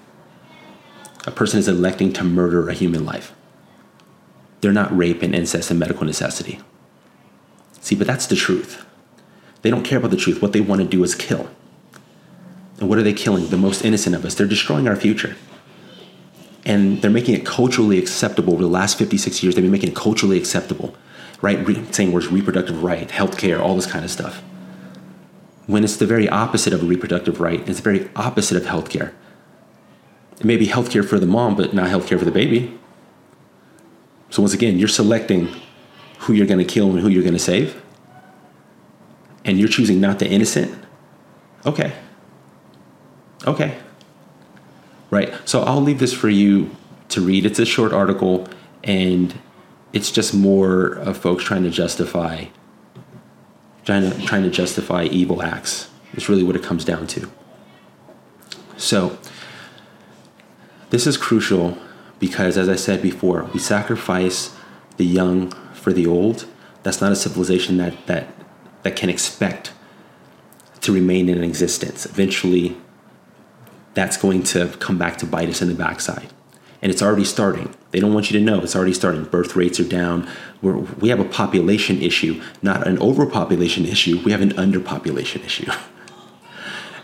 A 1.25 1.31
person 1.31 1.60
is 1.60 1.67
electing 1.67 2.13
to 2.13 2.24
murder 2.24 2.69
a 2.69 2.74
human 2.74 3.05
life. 3.05 3.34
They're 4.62 4.72
not 4.72 4.96
rape 4.96 5.22
and 5.22 5.34
incest 5.34 5.72
and 5.72 5.79
medical 5.79 6.05
necessity. 6.05 6.60
See, 7.81 7.96
but 7.96 8.08
that's 8.08 8.27
the 8.27 8.36
truth. 8.36 8.86
They 9.62 9.69
don't 9.69 9.84
care 9.84 9.98
about 9.98 10.12
the 10.12 10.17
truth. 10.17 10.41
What 10.41 10.53
they 10.53 10.62
want 10.62 10.81
to 10.81 10.88
do 10.88 11.03
is 11.03 11.15
kill. 11.15 11.50
And 12.79 12.89
what 12.89 12.98
are 12.98 13.03
they 13.03 13.13
killing? 13.13 13.48
The 13.48 13.58
most 13.58 13.84
innocent 13.84 14.15
of 14.15 14.25
us. 14.25 14.36
They're 14.36 14.48
destroying 14.48 14.88
our 14.88 14.96
future 14.96 15.36
and 16.69 17.01
they're 17.01 17.09
making 17.09 17.33
it 17.33 17.45
culturally 17.45 17.97
acceptable. 17.97 18.53
Over 18.53 18.61
the 18.61 18.69
last 18.69 18.97
56 18.97 19.43
years 19.43 19.55
they've 19.55 19.63
been 19.63 19.71
making 19.71 19.89
it 19.89 19.95
culturally 19.95 20.38
acceptable 20.38 20.95
right? 21.41 21.65
Re- 21.65 21.85
saying 21.91 22.11
words 22.11 22.27
reproductive 22.27 22.83
right 22.83 23.07
healthcare 23.09 23.59
all 23.59 23.75
this 23.75 23.85
kind 23.85 24.05
of 24.05 24.11
stuff. 24.11 24.41
When 25.67 25.83
it's 25.83 25.97
the 25.97 26.05
very 26.05 26.27
opposite 26.29 26.73
of 26.73 26.83
a 26.83 26.85
reproductive 26.85 27.39
right 27.39 27.67
it's 27.67 27.79
the 27.79 27.83
very 27.83 28.09
opposite 28.15 28.55
of 28.55 28.63
healthcare. 28.63 29.13
It 30.39 30.45
may 30.45 30.57
be 30.57 30.67
healthcare 30.67 31.07
for 31.07 31.19
the 31.19 31.25
mom 31.25 31.55
but 31.55 31.73
not 31.73 31.89
healthcare 31.89 32.19
for 32.19 32.25
the 32.25 32.31
baby. 32.31 32.77
So 34.29 34.41
once 34.41 34.53
again 34.53 34.77
you're 34.77 34.88
selecting 34.88 35.49
who 36.19 36.33
you're 36.33 36.47
going 36.47 36.59
to 36.59 36.71
kill 36.73 36.91
and 36.91 36.99
who 36.99 37.09
you're 37.09 37.23
going 37.23 37.33
to 37.33 37.39
save 37.39 37.81
and 39.43 39.57
you're 39.57 39.69
choosing 39.69 39.99
not 39.99 40.19
the 40.19 40.27
innocent? 40.27 40.85
Okay. 41.65 41.93
Okay 43.47 43.79
right? 45.09 45.33
So 45.45 45.63
I'll 45.63 45.81
leave 45.81 45.99
this 45.99 46.13
for 46.13 46.29
you 46.29 46.75
to 47.09 47.21
read. 47.21 47.45
It's 47.45 47.59
a 47.59 47.65
short 47.65 47.93
article, 47.93 48.47
and 48.83 49.33
it's 49.93 50.11
just 50.11 50.33
more 50.33 50.93
of 50.93 51.17
folks 51.17 51.43
trying 51.43 51.63
to 51.63 51.69
justify 51.69 52.45
trying 53.85 54.09
to 54.09 54.21
trying 54.25 54.43
to 54.43 54.49
justify 54.49 55.05
evil 55.05 55.41
acts. 55.41 55.89
It's 56.13 56.29
really 56.29 56.43
what 56.43 56.55
it 56.55 56.63
comes 56.63 56.85
down 56.85 57.07
to. 57.07 57.31
So, 58.77 59.17
this 60.89 61.05
is 61.05 61.17
crucial 61.17 61.77
because, 62.19 62.57
as 62.57 62.69
I 62.69 62.75
said 62.75 63.01
before, 63.01 63.49
we 63.53 63.59
sacrifice 63.59 64.55
the 64.97 65.05
young 65.05 65.51
for 65.73 65.93
the 65.93 66.05
old. 66.05 66.45
That's 66.83 67.01
not 67.01 67.11
a 67.11 67.15
civilization 67.15 67.77
that, 67.77 68.07
that, 68.07 68.27
that 68.83 68.95
can 68.95 69.09
expect 69.09 69.73
to 70.81 70.91
remain 70.91 71.29
in 71.29 71.43
existence. 71.43 72.05
Eventually, 72.05 72.77
that's 73.93 74.17
going 74.17 74.43
to 74.43 74.67
come 74.79 74.98
back 74.98 75.17
to 75.17 75.25
bite 75.25 75.50
us 75.50 75.62
in 75.62 75.67
the 75.67 75.75
backside. 75.75 76.29
And 76.81 76.91
it's 76.91 77.01
already 77.01 77.25
starting. 77.25 77.75
They 77.91 78.00
don't 78.00 78.13
want 78.13 78.31
you 78.31 78.39
to 78.39 78.46
know 78.46 78.62
it's 78.62 78.75
already 78.75 78.93
starting. 78.93 79.25
Birth 79.25 79.55
rates 79.55 79.79
are 79.79 79.88
down. 79.88 80.29
We're, 80.62 80.77
we 80.77 81.10
have 81.10 81.19
a 81.19 81.25
population 81.25 82.01
issue, 82.01 82.41
not 82.62 82.88
an 82.88 82.98
overpopulation 83.00 83.86
issue. 83.86 84.22
We 84.24 84.31
have 84.31 84.41
an 84.41 84.51
underpopulation 84.51 85.43
issue. 85.43 85.69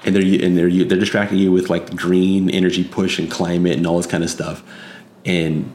and 0.05 0.15
they're 0.15 0.45
and 0.45 0.57
they're 0.57 0.69
they're 0.69 0.99
distracting 0.99 1.39
you 1.39 1.51
with 1.51 1.69
like 1.69 1.95
green 1.95 2.49
energy 2.49 2.83
push 2.83 3.17
and 3.17 3.29
climate 3.29 3.75
and 3.75 3.85
all 3.87 3.97
this 3.97 4.05
kind 4.05 4.23
of 4.23 4.29
stuff. 4.29 4.63
And 5.25 5.73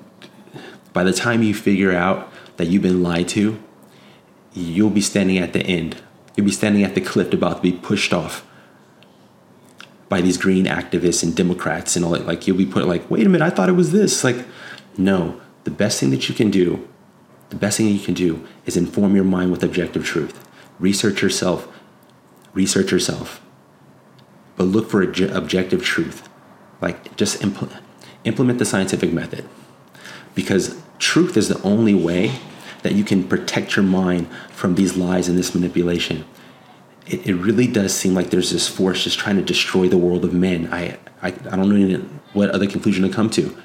by 0.93 1.02
the 1.05 1.12
time 1.12 1.43
you 1.43 1.52
figure 1.52 1.93
out 1.93 2.33
that 2.57 2.69
you've 2.69 2.83
been 2.83 3.02
lied 3.02 3.29
to, 3.31 3.61
you'll 4.52 4.90
be 4.90 5.00
standing 5.00 5.38
at 5.38 5.52
the 5.52 5.61
end. 5.61 6.00
You'll 6.37 6.47
be 6.47 6.52
standing 6.52 6.85
at 6.85 6.95
the 6.95 7.00
cliff 7.00 7.33
about 7.33 7.57
to 7.57 7.62
be 7.62 7.73
pushed 7.73 8.12
off 8.12 8.47
by 10.11 10.21
these 10.21 10.37
green 10.37 10.67
activists 10.67 11.23
and 11.23 11.35
Democrats 11.35 11.97
and 11.97 12.05
all 12.05 12.11
that. 12.11 12.26
Like 12.26 12.47
you'll 12.47 12.59
be 12.59 12.67
put 12.67 12.87
like, 12.87 13.09
wait 13.11 13.25
a 13.25 13.31
minute, 13.31 13.47
I 13.47 13.49
thought 13.49 13.71
it 13.71 13.76
was 13.76 13.93
this. 13.93 14.23
Like, 14.23 14.45
no. 14.99 15.40
The 15.64 15.71
best 15.71 16.00
thing 16.00 16.11
that 16.11 16.29
you 16.29 16.35
can 16.35 16.50
do, 16.50 16.87
the 17.50 17.57
best 17.57 17.79
thing 17.79 17.87
you 17.87 18.00
can 18.00 18.14
do 18.14 18.47
is 18.67 18.76
inform 18.76 19.14
your 19.14 19.25
mind 19.25 19.52
with 19.52 19.62
objective 19.62 20.05
truth. 20.05 20.47
Research 20.79 21.23
yourself. 21.23 21.69
Research 22.52 22.90
yourself. 22.90 23.40
But 24.57 24.64
look 24.64 24.90
for 24.90 25.00
objective 25.02 25.83
truth. 25.85 26.29
Like 26.83 27.17
just 27.17 27.43
implement 27.43 27.83
implement 28.25 28.59
the 28.59 28.64
scientific 28.64 29.12
method. 29.12 29.49
Because 30.35 30.83
truth 30.99 31.37
is 31.37 31.49
the 31.49 31.62
only 31.62 31.95
way 31.95 32.33
that 32.83 32.93
you 32.93 33.05
can 33.05 33.25
protect 33.25 33.76
your 33.76 33.85
mind 33.85 34.29
from 34.50 34.75
these 34.75 34.97
lies 34.97 35.29
and 35.29 35.38
this 35.38 35.55
manipulation 35.55 36.25
it, 37.11 37.26
it 37.26 37.35
really 37.35 37.67
does 37.67 37.95
seem 37.95 38.14
like 38.14 38.31
there's 38.31 38.50
this 38.50 38.69
force 38.69 39.05
just 39.05 39.19
trying 39.19 39.37
to 39.37 39.43
destroy 39.43 39.88
the 39.88 39.99
world 39.99 40.25
of 40.25 40.33
men. 40.33 40.73
I, 40.73 40.97
I, 41.23 41.29
I 41.29 41.57
don't 41.57 41.69
know 41.69 41.99
what 42.33 42.50
other 42.50 42.67
conclusion 42.67 43.02
to 43.02 43.14
come 43.14 43.29
to. 43.31 43.57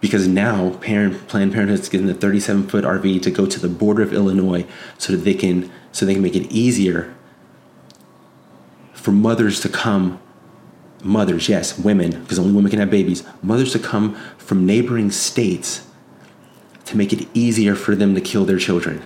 Because 0.00 0.28
now 0.28 0.74
parent, 0.74 1.26
Planned 1.26 1.52
Parenthood 1.52 1.80
is 1.80 1.88
getting 1.88 2.08
a 2.08 2.14
37 2.14 2.68
foot 2.68 2.84
RV 2.84 3.22
to 3.22 3.30
go 3.30 3.46
to 3.46 3.58
the 3.58 3.68
border 3.68 4.02
of 4.02 4.12
Illinois 4.12 4.64
so 4.96 5.12
that 5.12 5.24
they 5.24 5.34
can 5.34 5.72
so 5.90 6.06
they 6.06 6.12
can 6.12 6.22
make 6.22 6.36
it 6.36 6.52
easier 6.52 7.14
for 8.92 9.10
mothers 9.10 9.58
to 9.60 9.68
come 9.68 10.20
mothers, 11.02 11.48
yes, 11.48 11.78
women, 11.78 12.10
because 12.22 12.38
only 12.38 12.52
women 12.52 12.70
can 12.70 12.80
have 12.80 12.90
babies, 12.90 13.24
mothers 13.42 13.72
to 13.72 13.78
come 13.78 14.14
from 14.36 14.66
neighboring 14.66 15.10
states 15.10 15.86
to 16.84 16.96
make 16.96 17.12
it 17.12 17.26
easier 17.34 17.74
for 17.74 17.94
them 17.94 18.14
to 18.14 18.20
kill 18.20 18.44
their 18.44 18.58
children. 18.58 19.02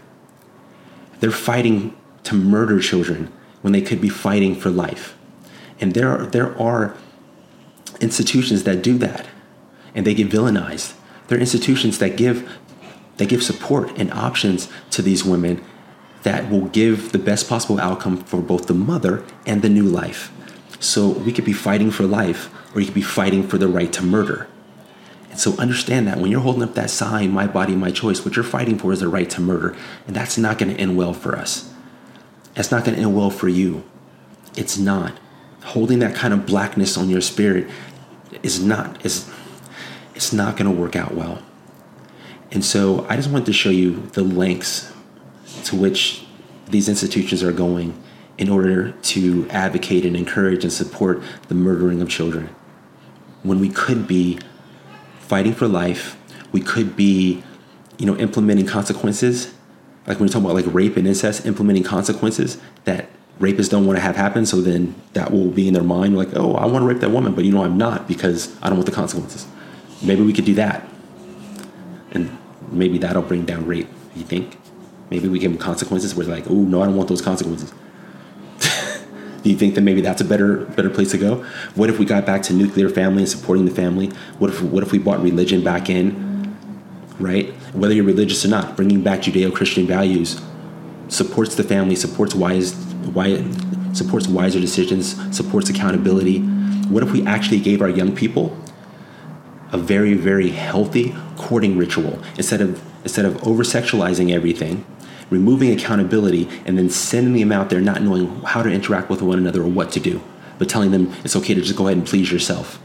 They're 1.21 1.31
fighting 1.31 1.97
to 2.25 2.35
murder 2.35 2.81
children 2.81 3.33
when 3.63 3.73
they 3.73 3.83
could 3.83 4.01
be 4.01 4.09
fighting 4.09 4.55
for 4.55 4.71
life. 4.71 5.17
And 5.81 5.95
there 5.95 6.09
are, 6.09 6.27
there 6.27 6.57
are 6.61 6.97
institutions 8.01 8.65
that 8.65 8.83
do 8.83 8.99
that 8.99 9.27
and 9.95 10.07
they 10.07 10.15
get 10.15 10.29
villainized. 10.29 10.95
There 11.29 11.39
are 11.39 11.41
institutions 11.41 11.99
that 11.99 12.17
give 12.17 12.59
that 13.19 13.29
give 13.29 13.43
support 13.43 13.97
and 13.99 14.11
options 14.13 14.69
to 14.91 15.03
these 15.03 15.23
women 15.23 15.63
that 16.23 16.51
will 16.51 16.67
give 16.69 17.13
the 17.13 17.19
best 17.19 17.49
possible 17.49 17.81
outcome 17.81 18.17
for 18.17 18.41
both 18.41 18.67
the 18.67 18.75
mother 18.75 19.25
and 19.47 19.61
the 19.61 19.69
new 19.69 19.85
life. 19.85 20.33
So 20.81 21.09
we 21.09 21.33
could 21.33 21.45
be 21.45 21.53
fighting 21.53 21.91
for 21.91 22.05
life 22.05 22.51
or 22.75 22.81
you 22.81 22.87
could 22.87 22.95
be 22.95 23.03
fighting 23.03 23.47
for 23.47 23.59
the 23.59 23.69
right 23.69 23.93
to 23.93 24.03
murder. 24.03 24.49
And 25.31 25.39
so 25.39 25.57
understand 25.57 26.07
that 26.09 26.19
when 26.19 26.31
you're 26.31 26.41
holding 26.41 26.63
up 26.63 26.75
that 26.75 26.91
sign, 26.91 27.31
my 27.31 27.47
body, 27.47 27.75
my 27.75 27.91
choice, 27.91 28.25
what 28.25 28.37
you're 28.37 28.45
fighting 28.45 28.79
for 28.79 28.93
is 28.93 29.01
the 29.01 29.09
right 29.09 29.29
to 29.31 29.41
murder. 29.41 29.77
And 30.07 30.15
that's 30.15 30.37
not 30.37 30.59
going 30.59 30.75
to 30.75 30.81
end 30.81 30.97
well 30.97 31.15
for 31.15 31.37
us. 31.37 31.72
It's 32.55 32.71
not 32.71 32.85
going 32.85 32.97
to 32.97 33.03
end 33.03 33.15
well 33.17 33.31
for 33.31 33.49
you. 33.49 33.85
It's 34.57 34.77
not. 34.77 35.19
Holding 35.65 36.01
that 36.01 36.15
kind 36.15 36.35
of 36.35 36.45
blackness 36.45 36.97
on 36.97 37.09
your 37.09 37.21
spirit 37.21 37.69
is 38.43 38.63
not 38.63 39.05
is 39.05 39.31
it's 40.15 40.33
not 40.33 40.57
going 40.57 40.73
to 40.73 40.81
work 40.81 40.97
out 40.97 41.15
well. 41.15 41.43
And 42.51 42.65
so 42.65 43.07
I 43.09 43.17
just 43.17 43.31
wanted 43.31 43.47
to 43.47 43.53
show 43.53 43.71
you 43.71 44.03
the 44.13 44.23
lengths 44.23 44.93
to 45.65 45.77
which 45.77 46.27
these 46.69 46.89
institutions 46.89 47.43
are 47.43 47.53
going 47.53 48.01
in 48.37 48.49
order 48.49 48.93
to 48.93 49.49
advocate 49.51 50.05
and 50.05 50.17
encourage 50.17 50.65
and 50.65 50.73
support 50.73 51.23
the 51.49 51.55
murdering 51.55 52.03
of 52.03 52.09
children. 52.09 52.55
When 53.43 53.59
we 53.61 53.69
could 53.69 54.07
be 54.07 54.39
fighting 55.21 55.55
for 55.55 55.67
life, 55.67 56.19
we 56.51 56.61
could 56.61 56.97
be, 56.97 57.43
you 57.99 58.07
know, 58.07 58.17
implementing 58.17 58.67
consequences 58.67 59.55
like 60.07 60.19
when 60.19 60.29
you 60.29 60.33
talk 60.33 60.43
about 60.43 60.55
like 60.55 60.67
rape 60.67 60.97
and 60.97 61.07
incest, 61.07 61.47
implementing 61.47 61.85
consequences 61.85 62.59
that 62.85 63.09
rapists 63.39 63.71
don't 63.71 63.87
want 63.87 63.97
to 63.97 64.01
have 64.01 64.17
happen. 64.17 64.47
So 64.47 64.61
then 64.61 64.95
that 65.13 65.31
will 65.31 65.49
be 65.49 65.69
in 65.69 65.75
their 65.75 65.83
mind, 65.83 66.17
like, 66.17 66.35
oh, 66.35 66.55
I 66.55 66.67
want 66.67 66.83
to 66.83 66.87
rape 66.87 67.01
that 67.01 67.11
woman, 67.11 67.35
but 67.35 67.45
you 67.45 67.53
know 67.53 67.65
I'm 67.65 67.77
not 67.77 68.09
because 68.09 68.57
I 68.63 68.69
don't 68.69 68.79
want 68.79 68.87
the 68.87 68.95
consequences. 68.95 69.47
Maybe 70.03 70.23
we 70.23 70.33
could 70.33 70.45
do 70.45 70.55
that, 70.55 70.89
and 72.11 72.37
maybe 72.71 72.99
that'll 72.99 73.23
bring 73.23 73.45
down 73.45 73.67
rape. 73.67 73.89
You 74.17 74.25
think? 74.25 74.59
Maybe 75.11 75.29
we 75.29 75.39
give 75.39 75.53
them 75.53 75.61
consequences 75.61 76.15
where 76.15 76.27
like, 76.27 76.51
oh 76.51 76.55
no, 76.55 76.83
I 76.83 76.87
don't 76.87 76.97
want 76.97 77.09
those 77.09 77.23
consequences. 77.23 77.73
do 79.43 79.51
you 79.51 79.57
think 79.57 79.75
that 79.77 79.83
maybe 79.83 80.01
that's 80.01 80.21
a 80.21 80.25
better 80.25 80.65
better 80.65 80.91
place 80.91 81.13
to 81.13 81.19
go? 81.19 81.45
What 81.75 81.91
if 81.91 81.99
we 81.99 82.05
got 82.05 82.27
back 82.27 82.43
to 82.45 82.53
nuclear 82.53 82.89
family 82.89 83.23
and 83.23 83.29
supporting 83.29 83.65
the 83.65 83.71
family? 83.71 84.09
What 84.39 84.51
if 84.51 84.63
what 84.63 84.83
if 84.83 84.91
we 84.91 84.99
brought 84.99 85.23
religion 85.23 85.63
back 85.63 85.89
in, 85.89 86.32
right? 87.23 87.55
whether 87.73 87.95
you're 87.95 88.05
religious 88.05 88.45
or 88.45 88.49
not, 88.49 88.77
bringing 88.77 89.03
back 89.03 89.21
Judeo-Christian 89.21 89.87
values 89.87 90.41
supports 91.09 91.55
the 91.55 91.65
family, 91.65 91.97
supports 91.97 92.35
wise, 92.35 92.75
why, 93.13 93.45
supports 93.93 94.29
wiser 94.29 94.61
decisions, 94.61 95.17
supports 95.37 95.69
accountability. 95.69 96.41
What 96.89 97.03
if 97.03 97.13
we 97.13 97.25
actually 97.27 97.61
gave 97.61 97.83
our 97.83 97.89
young 97.89 98.15
people 98.15 98.57
a 99.73 99.79
very, 99.79 100.15
very 100.15 100.51
healthy 100.51 101.15
courting 101.37 101.79
ritual 101.79 102.23
instead 102.37 102.61
of 102.61 102.83
instead 103.03 103.25
of 103.25 103.43
over 103.47 103.65
sexualizing 103.65 104.31
everything, 104.31 104.85
removing 105.29 105.73
accountability, 105.73 106.49
and 106.65 106.79
then 106.79 106.89
sending 106.89 107.35
them 107.35 107.51
out 107.51 107.69
there 107.69 107.81
not 107.81 108.01
knowing 108.01 108.29
how 108.43 108.63
to 108.63 108.71
interact 108.71 109.11
with 109.11 109.21
one 109.21 109.39
another 109.39 109.63
or 109.63 109.69
what 109.69 109.91
to 109.91 109.99
do, 109.99 110.21
but 110.59 110.69
telling 110.69 110.93
them 110.93 111.13
it's 111.25 111.35
okay 111.35 111.53
to 111.53 111.61
just 111.61 111.77
go 111.77 111.89
ahead 111.89 111.97
and 111.97 112.07
please 112.07 112.31
yourself. 112.31 112.77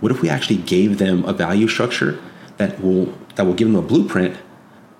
What 0.00 0.10
if 0.10 0.20
we 0.20 0.28
actually 0.28 0.56
gave 0.56 0.98
them 0.98 1.24
a 1.26 1.32
value 1.32 1.68
structure 1.68 2.18
that 2.56 2.82
will 2.82 3.06
that 3.34 3.46
will 3.46 3.54
give 3.54 3.68
them 3.68 3.76
a 3.76 3.82
blueprint 3.82 4.36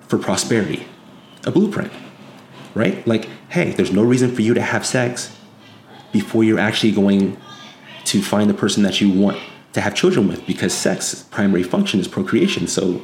for 0.07 0.17
prosperity. 0.17 0.85
A 1.45 1.51
blueprint. 1.51 1.91
Right? 2.73 3.05
Like, 3.05 3.29
hey, 3.49 3.71
there's 3.71 3.91
no 3.91 4.03
reason 4.03 4.33
for 4.33 4.41
you 4.41 4.53
to 4.53 4.61
have 4.61 4.85
sex 4.85 5.35
before 6.11 6.43
you're 6.43 6.59
actually 6.59 6.91
going 6.91 7.37
to 8.05 8.21
find 8.21 8.49
the 8.49 8.53
person 8.53 8.83
that 8.83 9.01
you 9.01 9.11
want 9.11 9.39
to 9.73 9.81
have 9.81 9.95
children 9.95 10.27
with 10.27 10.45
because 10.45 10.73
sex 10.73 11.23
primary 11.31 11.63
function 11.63 11.99
is 11.99 12.07
procreation. 12.07 12.67
So 12.67 13.01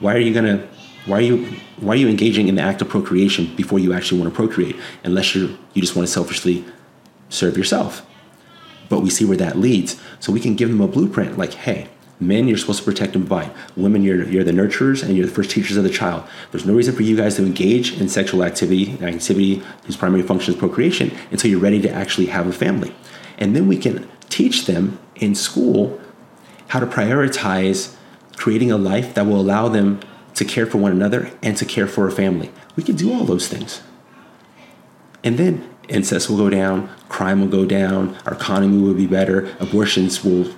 why 0.00 0.14
are 0.14 0.20
you 0.20 0.32
going 0.32 0.58
to 0.58 0.68
why 1.06 1.18
are 1.18 1.22
you 1.22 1.60
why 1.78 1.94
are 1.94 1.96
you 1.96 2.08
engaging 2.08 2.48
in 2.48 2.54
the 2.54 2.62
act 2.62 2.80
of 2.80 2.88
procreation 2.88 3.54
before 3.56 3.78
you 3.78 3.92
actually 3.92 4.20
want 4.20 4.32
to 4.32 4.36
procreate 4.36 4.76
unless 5.02 5.34
you're 5.34 5.50
you 5.74 5.82
just 5.82 5.94
want 5.94 6.06
to 6.06 6.12
selfishly 6.12 6.64
serve 7.28 7.56
yourself? 7.56 8.06
But 8.88 9.00
we 9.00 9.10
see 9.10 9.24
where 9.24 9.36
that 9.38 9.58
leads. 9.58 10.00
So 10.20 10.32
we 10.32 10.40
can 10.40 10.54
give 10.54 10.68
them 10.68 10.80
a 10.80 10.88
blueprint 10.88 11.36
like, 11.36 11.54
hey, 11.54 11.88
Men, 12.20 12.46
you're 12.46 12.58
supposed 12.58 12.78
to 12.80 12.84
protect 12.84 13.16
and 13.16 13.26
provide. 13.26 13.50
Women, 13.76 14.02
you're, 14.02 14.24
you're 14.28 14.44
the 14.44 14.52
nurturers 14.52 15.02
and 15.02 15.16
you're 15.16 15.26
the 15.26 15.32
first 15.32 15.50
teachers 15.50 15.76
of 15.76 15.82
the 15.82 15.90
child. 15.90 16.22
There's 16.52 16.64
no 16.64 16.72
reason 16.72 16.94
for 16.94 17.02
you 17.02 17.16
guys 17.16 17.36
to 17.36 17.44
engage 17.44 18.00
in 18.00 18.08
sexual 18.08 18.44
activity, 18.44 18.96
activity 19.02 19.62
whose 19.84 19.96
primary 19.96 20.22
function 20.22 20.54
is 20.54 20.60
procreation, 20.60 21.10
until 21.30 21.50
you're 21.50 21.60
ready 21.60 21.80
to 21.82 21.90
actually 21.90 22.26
have 22.26 22.46
a 22.46 22.52
family. 22.52 22.94
And 23.36 23.56
then 23.56 23.66
we 23.66 23.76
can 23.76 24.08
teach 24.28 24.66
them 24.66 24.98
in 25.16 25.34
school 25.34 26.00
how 26.68 26.80
to 26.80 26.86
prioritize 26.86 27.94
creating 28.36 28.70
a 28.70 28.76
life 28.76 29.14
that 29.14 29.26
will 29.26 29.40
allow 29.40 29.68
them 29.68 30.00
to 30.34 30.44
care 30.44 30.66
for 30.66 30.78
one 30.78 30.92
another 30.92 31.30
and 31.42 31.56
to 31.56 31.64
care 31.64 31.86
for 31.86 32.06
a 32.06 32.12
family. 32.12 32.50
We 32.76 32.82
can 32.82 32.96
do 32.96 33.12
all 33.12 33.24
those 33.24 33.48
things. 33.48 33.82
And 35.22 35.38
then 35.38 35.68
incest 35.88 36.28
will 36.28 36.36
go 36.36 36.50
down, 36.50 36.90
crime 37.08 37.40
will 37.40 37.48
go 37.48 37.64
down, 37.64 38.16
our 38.26 38.34
economy 38.34 38.80
will 38.80 38.94
be 38.94 39.06
better, 39.06 39.54
abortions 39.60 40.24
will 40.24 40.52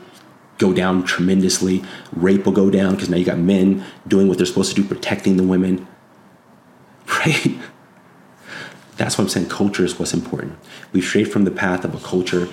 go 0.59 0.73
down 0.73 1.05
tremendously. 1.05 1.85
Rape 2.13 2.45
will 2.45 2.53
go 2.53 2.71
down 2.71 2.95
because 2.95 3.09
now 3.09 3.17
you 3.17 3.25
got 3.25 3.39
men 3.39 3.85
doing 4.07 4.29
what 4.29 4.39
they're 4.39 4.47
supposed 4.47 4.75
to 4.75 4.83
do, 4.83 4.87
protecting 4.87 5.37
the 5.37 5.43
women. 5.43 5.87
Right? 7.09 7.57
That's 8.97 9.17
why 9.17 9.23
I'm 9.23 9.29
saying 9.29 9.49
culture 9.49 9.85
is 9.85 9.99
what's 9.99 10.15
important. 10.15 10.59
We've 10.93 11.05
strayed 11.05 11.31
from 11.31 11.45
the 11.45 11.51
path 11.51 11.85
of 11.85 11.95
a 11.95 11.99
culture 11.99 12.49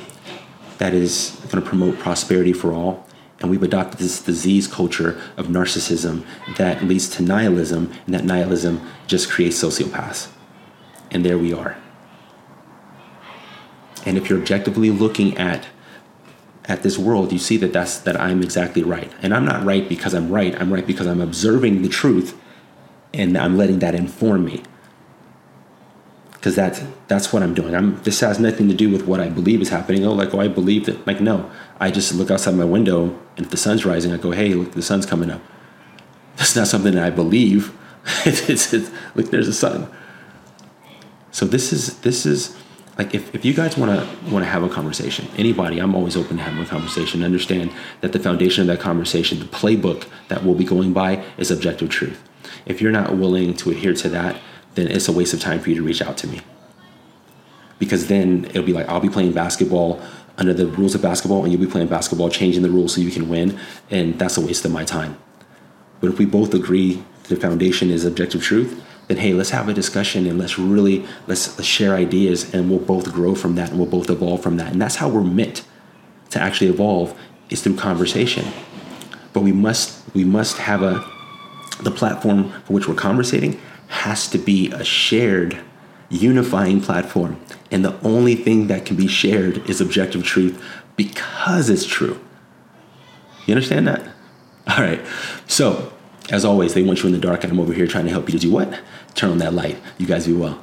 that 0.77 0.93
is 0.93 1.39
going 1.49 1.63
to 1.63 1.67
promote 1.67 1.99
prosperity 1.99 2.53
for 2.53 2.73
all. 2.73 3.07
And 3.39 3.49
we've 3.49 3.63
adopted 3.63 3.99
this 3.99 4.21
disease 4.21 4.67
culture 4.67 5.19
of 5.37 5.47
narcissism 5.47 6.25
that 6.57 6.83
leads 6.83 7.09
to 7.09 7.23
nihilism, 7.23 7.91
and 8.05 8.13
that 8.13 8.23
nihilism 8.23 8.81
just 9.07 9.29
creates 9.29 9.61
sociopaths. 9.61 10.29
And 11.11 11.25
there 11.25 11.37
we 11.37 11.53
are. 11.53 11.77
And 14.05 14.17
if 14.17 14.29
you're 14.29 14.39
objectively 14.39 14.89
looking 14.89 15.37
at 15.37 15.67
at 16.65 16.83
this 16.83 16.97
world, 16.97 17.31
you 17.31 17.39
see 17.39 17.57
that 17.57 17.73
that's 17.73 17.97
that 17.99 18.19
I'm 18.19 18.41
exactly 18.41 18.83
right. 18.83 19.11
And 19.21 19.33
I'm 19.33 19.45
not 19.45 19.63
right 19.65 19.87
because 19.87 20.13
I'm 20.13 20.29
right. 20.29 20.59
I'm 20.59 20.73
right 20.73 20.85
because 20.85 21.07
I'm 21.07 21.21
observing 21.21 21.81
the 21.81 21.89
truth 21.89 22.39
and 23.13 23.37
I'm 23.37 23.57
letting 23.57 23.79
that 23.79 23.95
inform 23.95 24.45
me. 24.45 24.63
Because 26.31 26.55
that's 26.55 26.81
that's 27.07 27.33
what 27.33 27.43
I'm 27.43 27.53
doing. 27.53 27.75
I'm 27.75 28.01
this 28.03 28.19
has 28.21 28.39
nothing 28.39 28.67
to 28.69 28.73
do 28.73 28.89
with 28.89 29.05
what 29.05 29.19
I 29.19 29.29
believe 29.29 29.61
is 29.61 29.69
happening. 29.69 30.05
Oh, 30.05 30.13
like 30.13 30.33
oh, 30.33 30.39
I 30.39 30.47
believe 30.47 30.85
that. 30.85 31.05
Like 31.05 31.21
no, 31.21 31.49
I 31.79 31.91
just 31.91 32.13
look 32.13 32.31
outside 32.31 32.55
my 32.55 32.65
window 32.65 33.19
and 33.37 33.45
if 33.45 33.51
the 33.51 33.57
sun's 33.57 33.85
rising, 33.85 34.11
I 34.11 34.17
go, 34.17 34.31
hey, 34.31 34.53
look, 34.53 34.73
the 34.73 34.81
sun's 34.81 35.05
coming 35.05 35.31
up. 35.31 35.41
That's 36.37 36.55
not 36.55 36.67
something 36.67 36.93
that 36.93 37.03
I 37.03 37.09
believe. 37.09 37.77
it's, 38.25 38.73
it's 38.73 38.91
look, 39.15 39.31
there's 39.31 39.47
a 39.47 39.53
sun. 39.53 39.91
So 41.31 41.45
this 41.45 41.73
is 41.73 41.99
this 42.01 42.25
is 42.25 42.55
like 42.97 43.15
if, 43.15 43.33
if 43.33 43.43
you 43.43 43.53
guys 43.53 43.77
want 43.77 43.91
to 43.91 44.31
want 44.31 44.45
to 44.45 44.49
have 44.49 44.63
a 44.63 44.69
conversation 44.69 45.27
anybody 45.37 45.79
i'm 45.79 45.95
always 45.95 46.15
open 46.15 46.37
to 46.37 46.43
having 46.43 46.61
a 46.61 46.65
conversation. 46.65 47.23
Understand 47.23 47.71
that 48.01 48.11
the 48.13 48.19
foundation 48.19 48.61
of 48.61 48.67
that 48.67 48.79
conversation 48.79 49.39
the 49.39 49.45
playbook 49.45 50.07
that 50.27 50.43
we'll 50.43 50.55
be 50.55 50.65
going 50.65 50.93
by 50.93 51.23
is 51.37 51.51
objective 51.51 51.89
truth. 51.89 52.21
If 52.65 52.81
you're 52.81 52.91
not 52.91 53.15
willing 53.17 53.55
to 53.57 53.71
adhere 53.71 53.93
to 53.93 54.09
that 54.09 54.39
then 54.75 54.87
it's 54.87 55.07
a 55.07 55.11
waste 55.11 55.33
of 55.33 55.39
time 55.39 55.59
for 55.59 55.69
you 55.69 55.75
to 55.75 55.83
reach 55.83 56.01
out 56.01 56.17
to 56.17 56.27
me. 56.27 56.41
Because 57.77 58.07
then 58.07 58.45
it'll 58.45 58.63
be 58.63 58.73
like 58.73 58.87
i'll 58.87 58.99
be 58.99 59.09
playing 59.09 59.33
basketball 59.33 60.01
under 60.37 60.53
the 60.53 60.67
rules 60.67 60.95
of 60.95 61.01
basketball 61.01 61.43
and 61.43 61.51
you'll 61.51 61.61
be 61.61 61.67
playing 61.67 61.87
basketball 61.87 62.29
changing 62.29 62.63
the 62.63 62.69
rules 62.69 62.95
so 62.95 63.01
you 63.01 63.11
can 63.11 63.29
win 63.29 63.59
and 63.91 64.17
that's 64.19 64.37
a 64.37 64.41
waste 64.41 64.65
of 64.65 64.71
my 64.71 64.83
time. 64.83 65.17
But 65.99 66.11
if 66.11 66.19
we 66.19 66.25
both 66.25 66.53
agree 66.53 67.03
the 67.29 67.35
foundation 67.35 67.89
is 67.89 68.05
objective 68.05 68.43
truth 68.43 68.83
then 69.07 69.17
hey, 69.17 69.33
let's 69.33 69.49
have 69.49 69.67
a 69.67 69.73
discussion 69.73 70.25
and 70.25 70.39
let's 70.39 70.57
really 70.57 71.05
let's, 71.27 71.57
let's 71.57 71.67
share 71.67 71.95
ideas 71.95 72.53
and 72.53 72.69
we'll 72.69 72.79
both 72.79 73.11
grow 73.11 73.35
from 73.35 73.55
that 73.55 73.69
and 73.69 73.79
we'll 73.79 73.89
both 73.89 74.09
evolve 74.09 74.41
from 74.41 74.57
that. 74.57 74.71
And 74.71 74.81
that's 74.81 74.95
how 74.95 75.09
we're 75.09 75.23
meant 75.23 75.63
to 76.29 76.39
actually 76.39 76.69
evolve 76.69 77.17
is 77.49 77.61
through 77.61 77.75
conversation. 77.75 78.45
But 79.33 79.41
we 79.41 79.51
must 79.51 80.03
we 80.13 80.23
must 80.23 80.57
have 80.57 80.81
a 80.81 81.05
the 81.81 81.91
platform 81.91 82.51
for 82.65 82.73
which 82.73 82.87
we're 82.87 82.95
conversating 82.95 83.59
has 83.87 84.27
to 84.29 84.37
be 84.37 84.71
a 84.71 84.83
shared 84.83 85.59
unifying 86.09 86.81
platform. 86.81 87.39
And 87.71 87.83
the 87.83 87.99
only 88.01 88.35
thing 88.35 88.67
that 88.67 88.85
can 88.85 88.95
be 88.95 89.07
shared 89.07 89.69
is 89.69 89.81
objective 89.81 90.23
truth 90.23 90.63
because 90.95 91.69
it's 91.69 91.85
true. 91.85 92.19
You 93.45 93.55
understand 93.55 93.87
that? 93.87 94.01
All 94.67 94.77
right. 94.77 95.01
So 95.47 95.91
as 96.29 96.45
always, 96.45 96.73
they 96.73 96.83
want 96.83 97.03
you 97.03 97.07
in 97.07 97.13
the 97.13 97.19
dark, 97.19 97.43
and 97.43 97.51
I'm 97.51 97.59
over 97.59 97.73
here 97.73 97.87
trying 97.87 98.05
to 98.05 98.11
help 98.11 98.29
you 98.29 98.33
to 98.33 98.39
do 98.39 98.51
what? 98.51 98.79
Turn 99.15 99.31
on 99.31 99.37
that 99.39 99.53
light. 99.53 99.77
You 99.97 100.07
guys 100.07 100.27
be 100.27 100.33
well. 100.33 100.62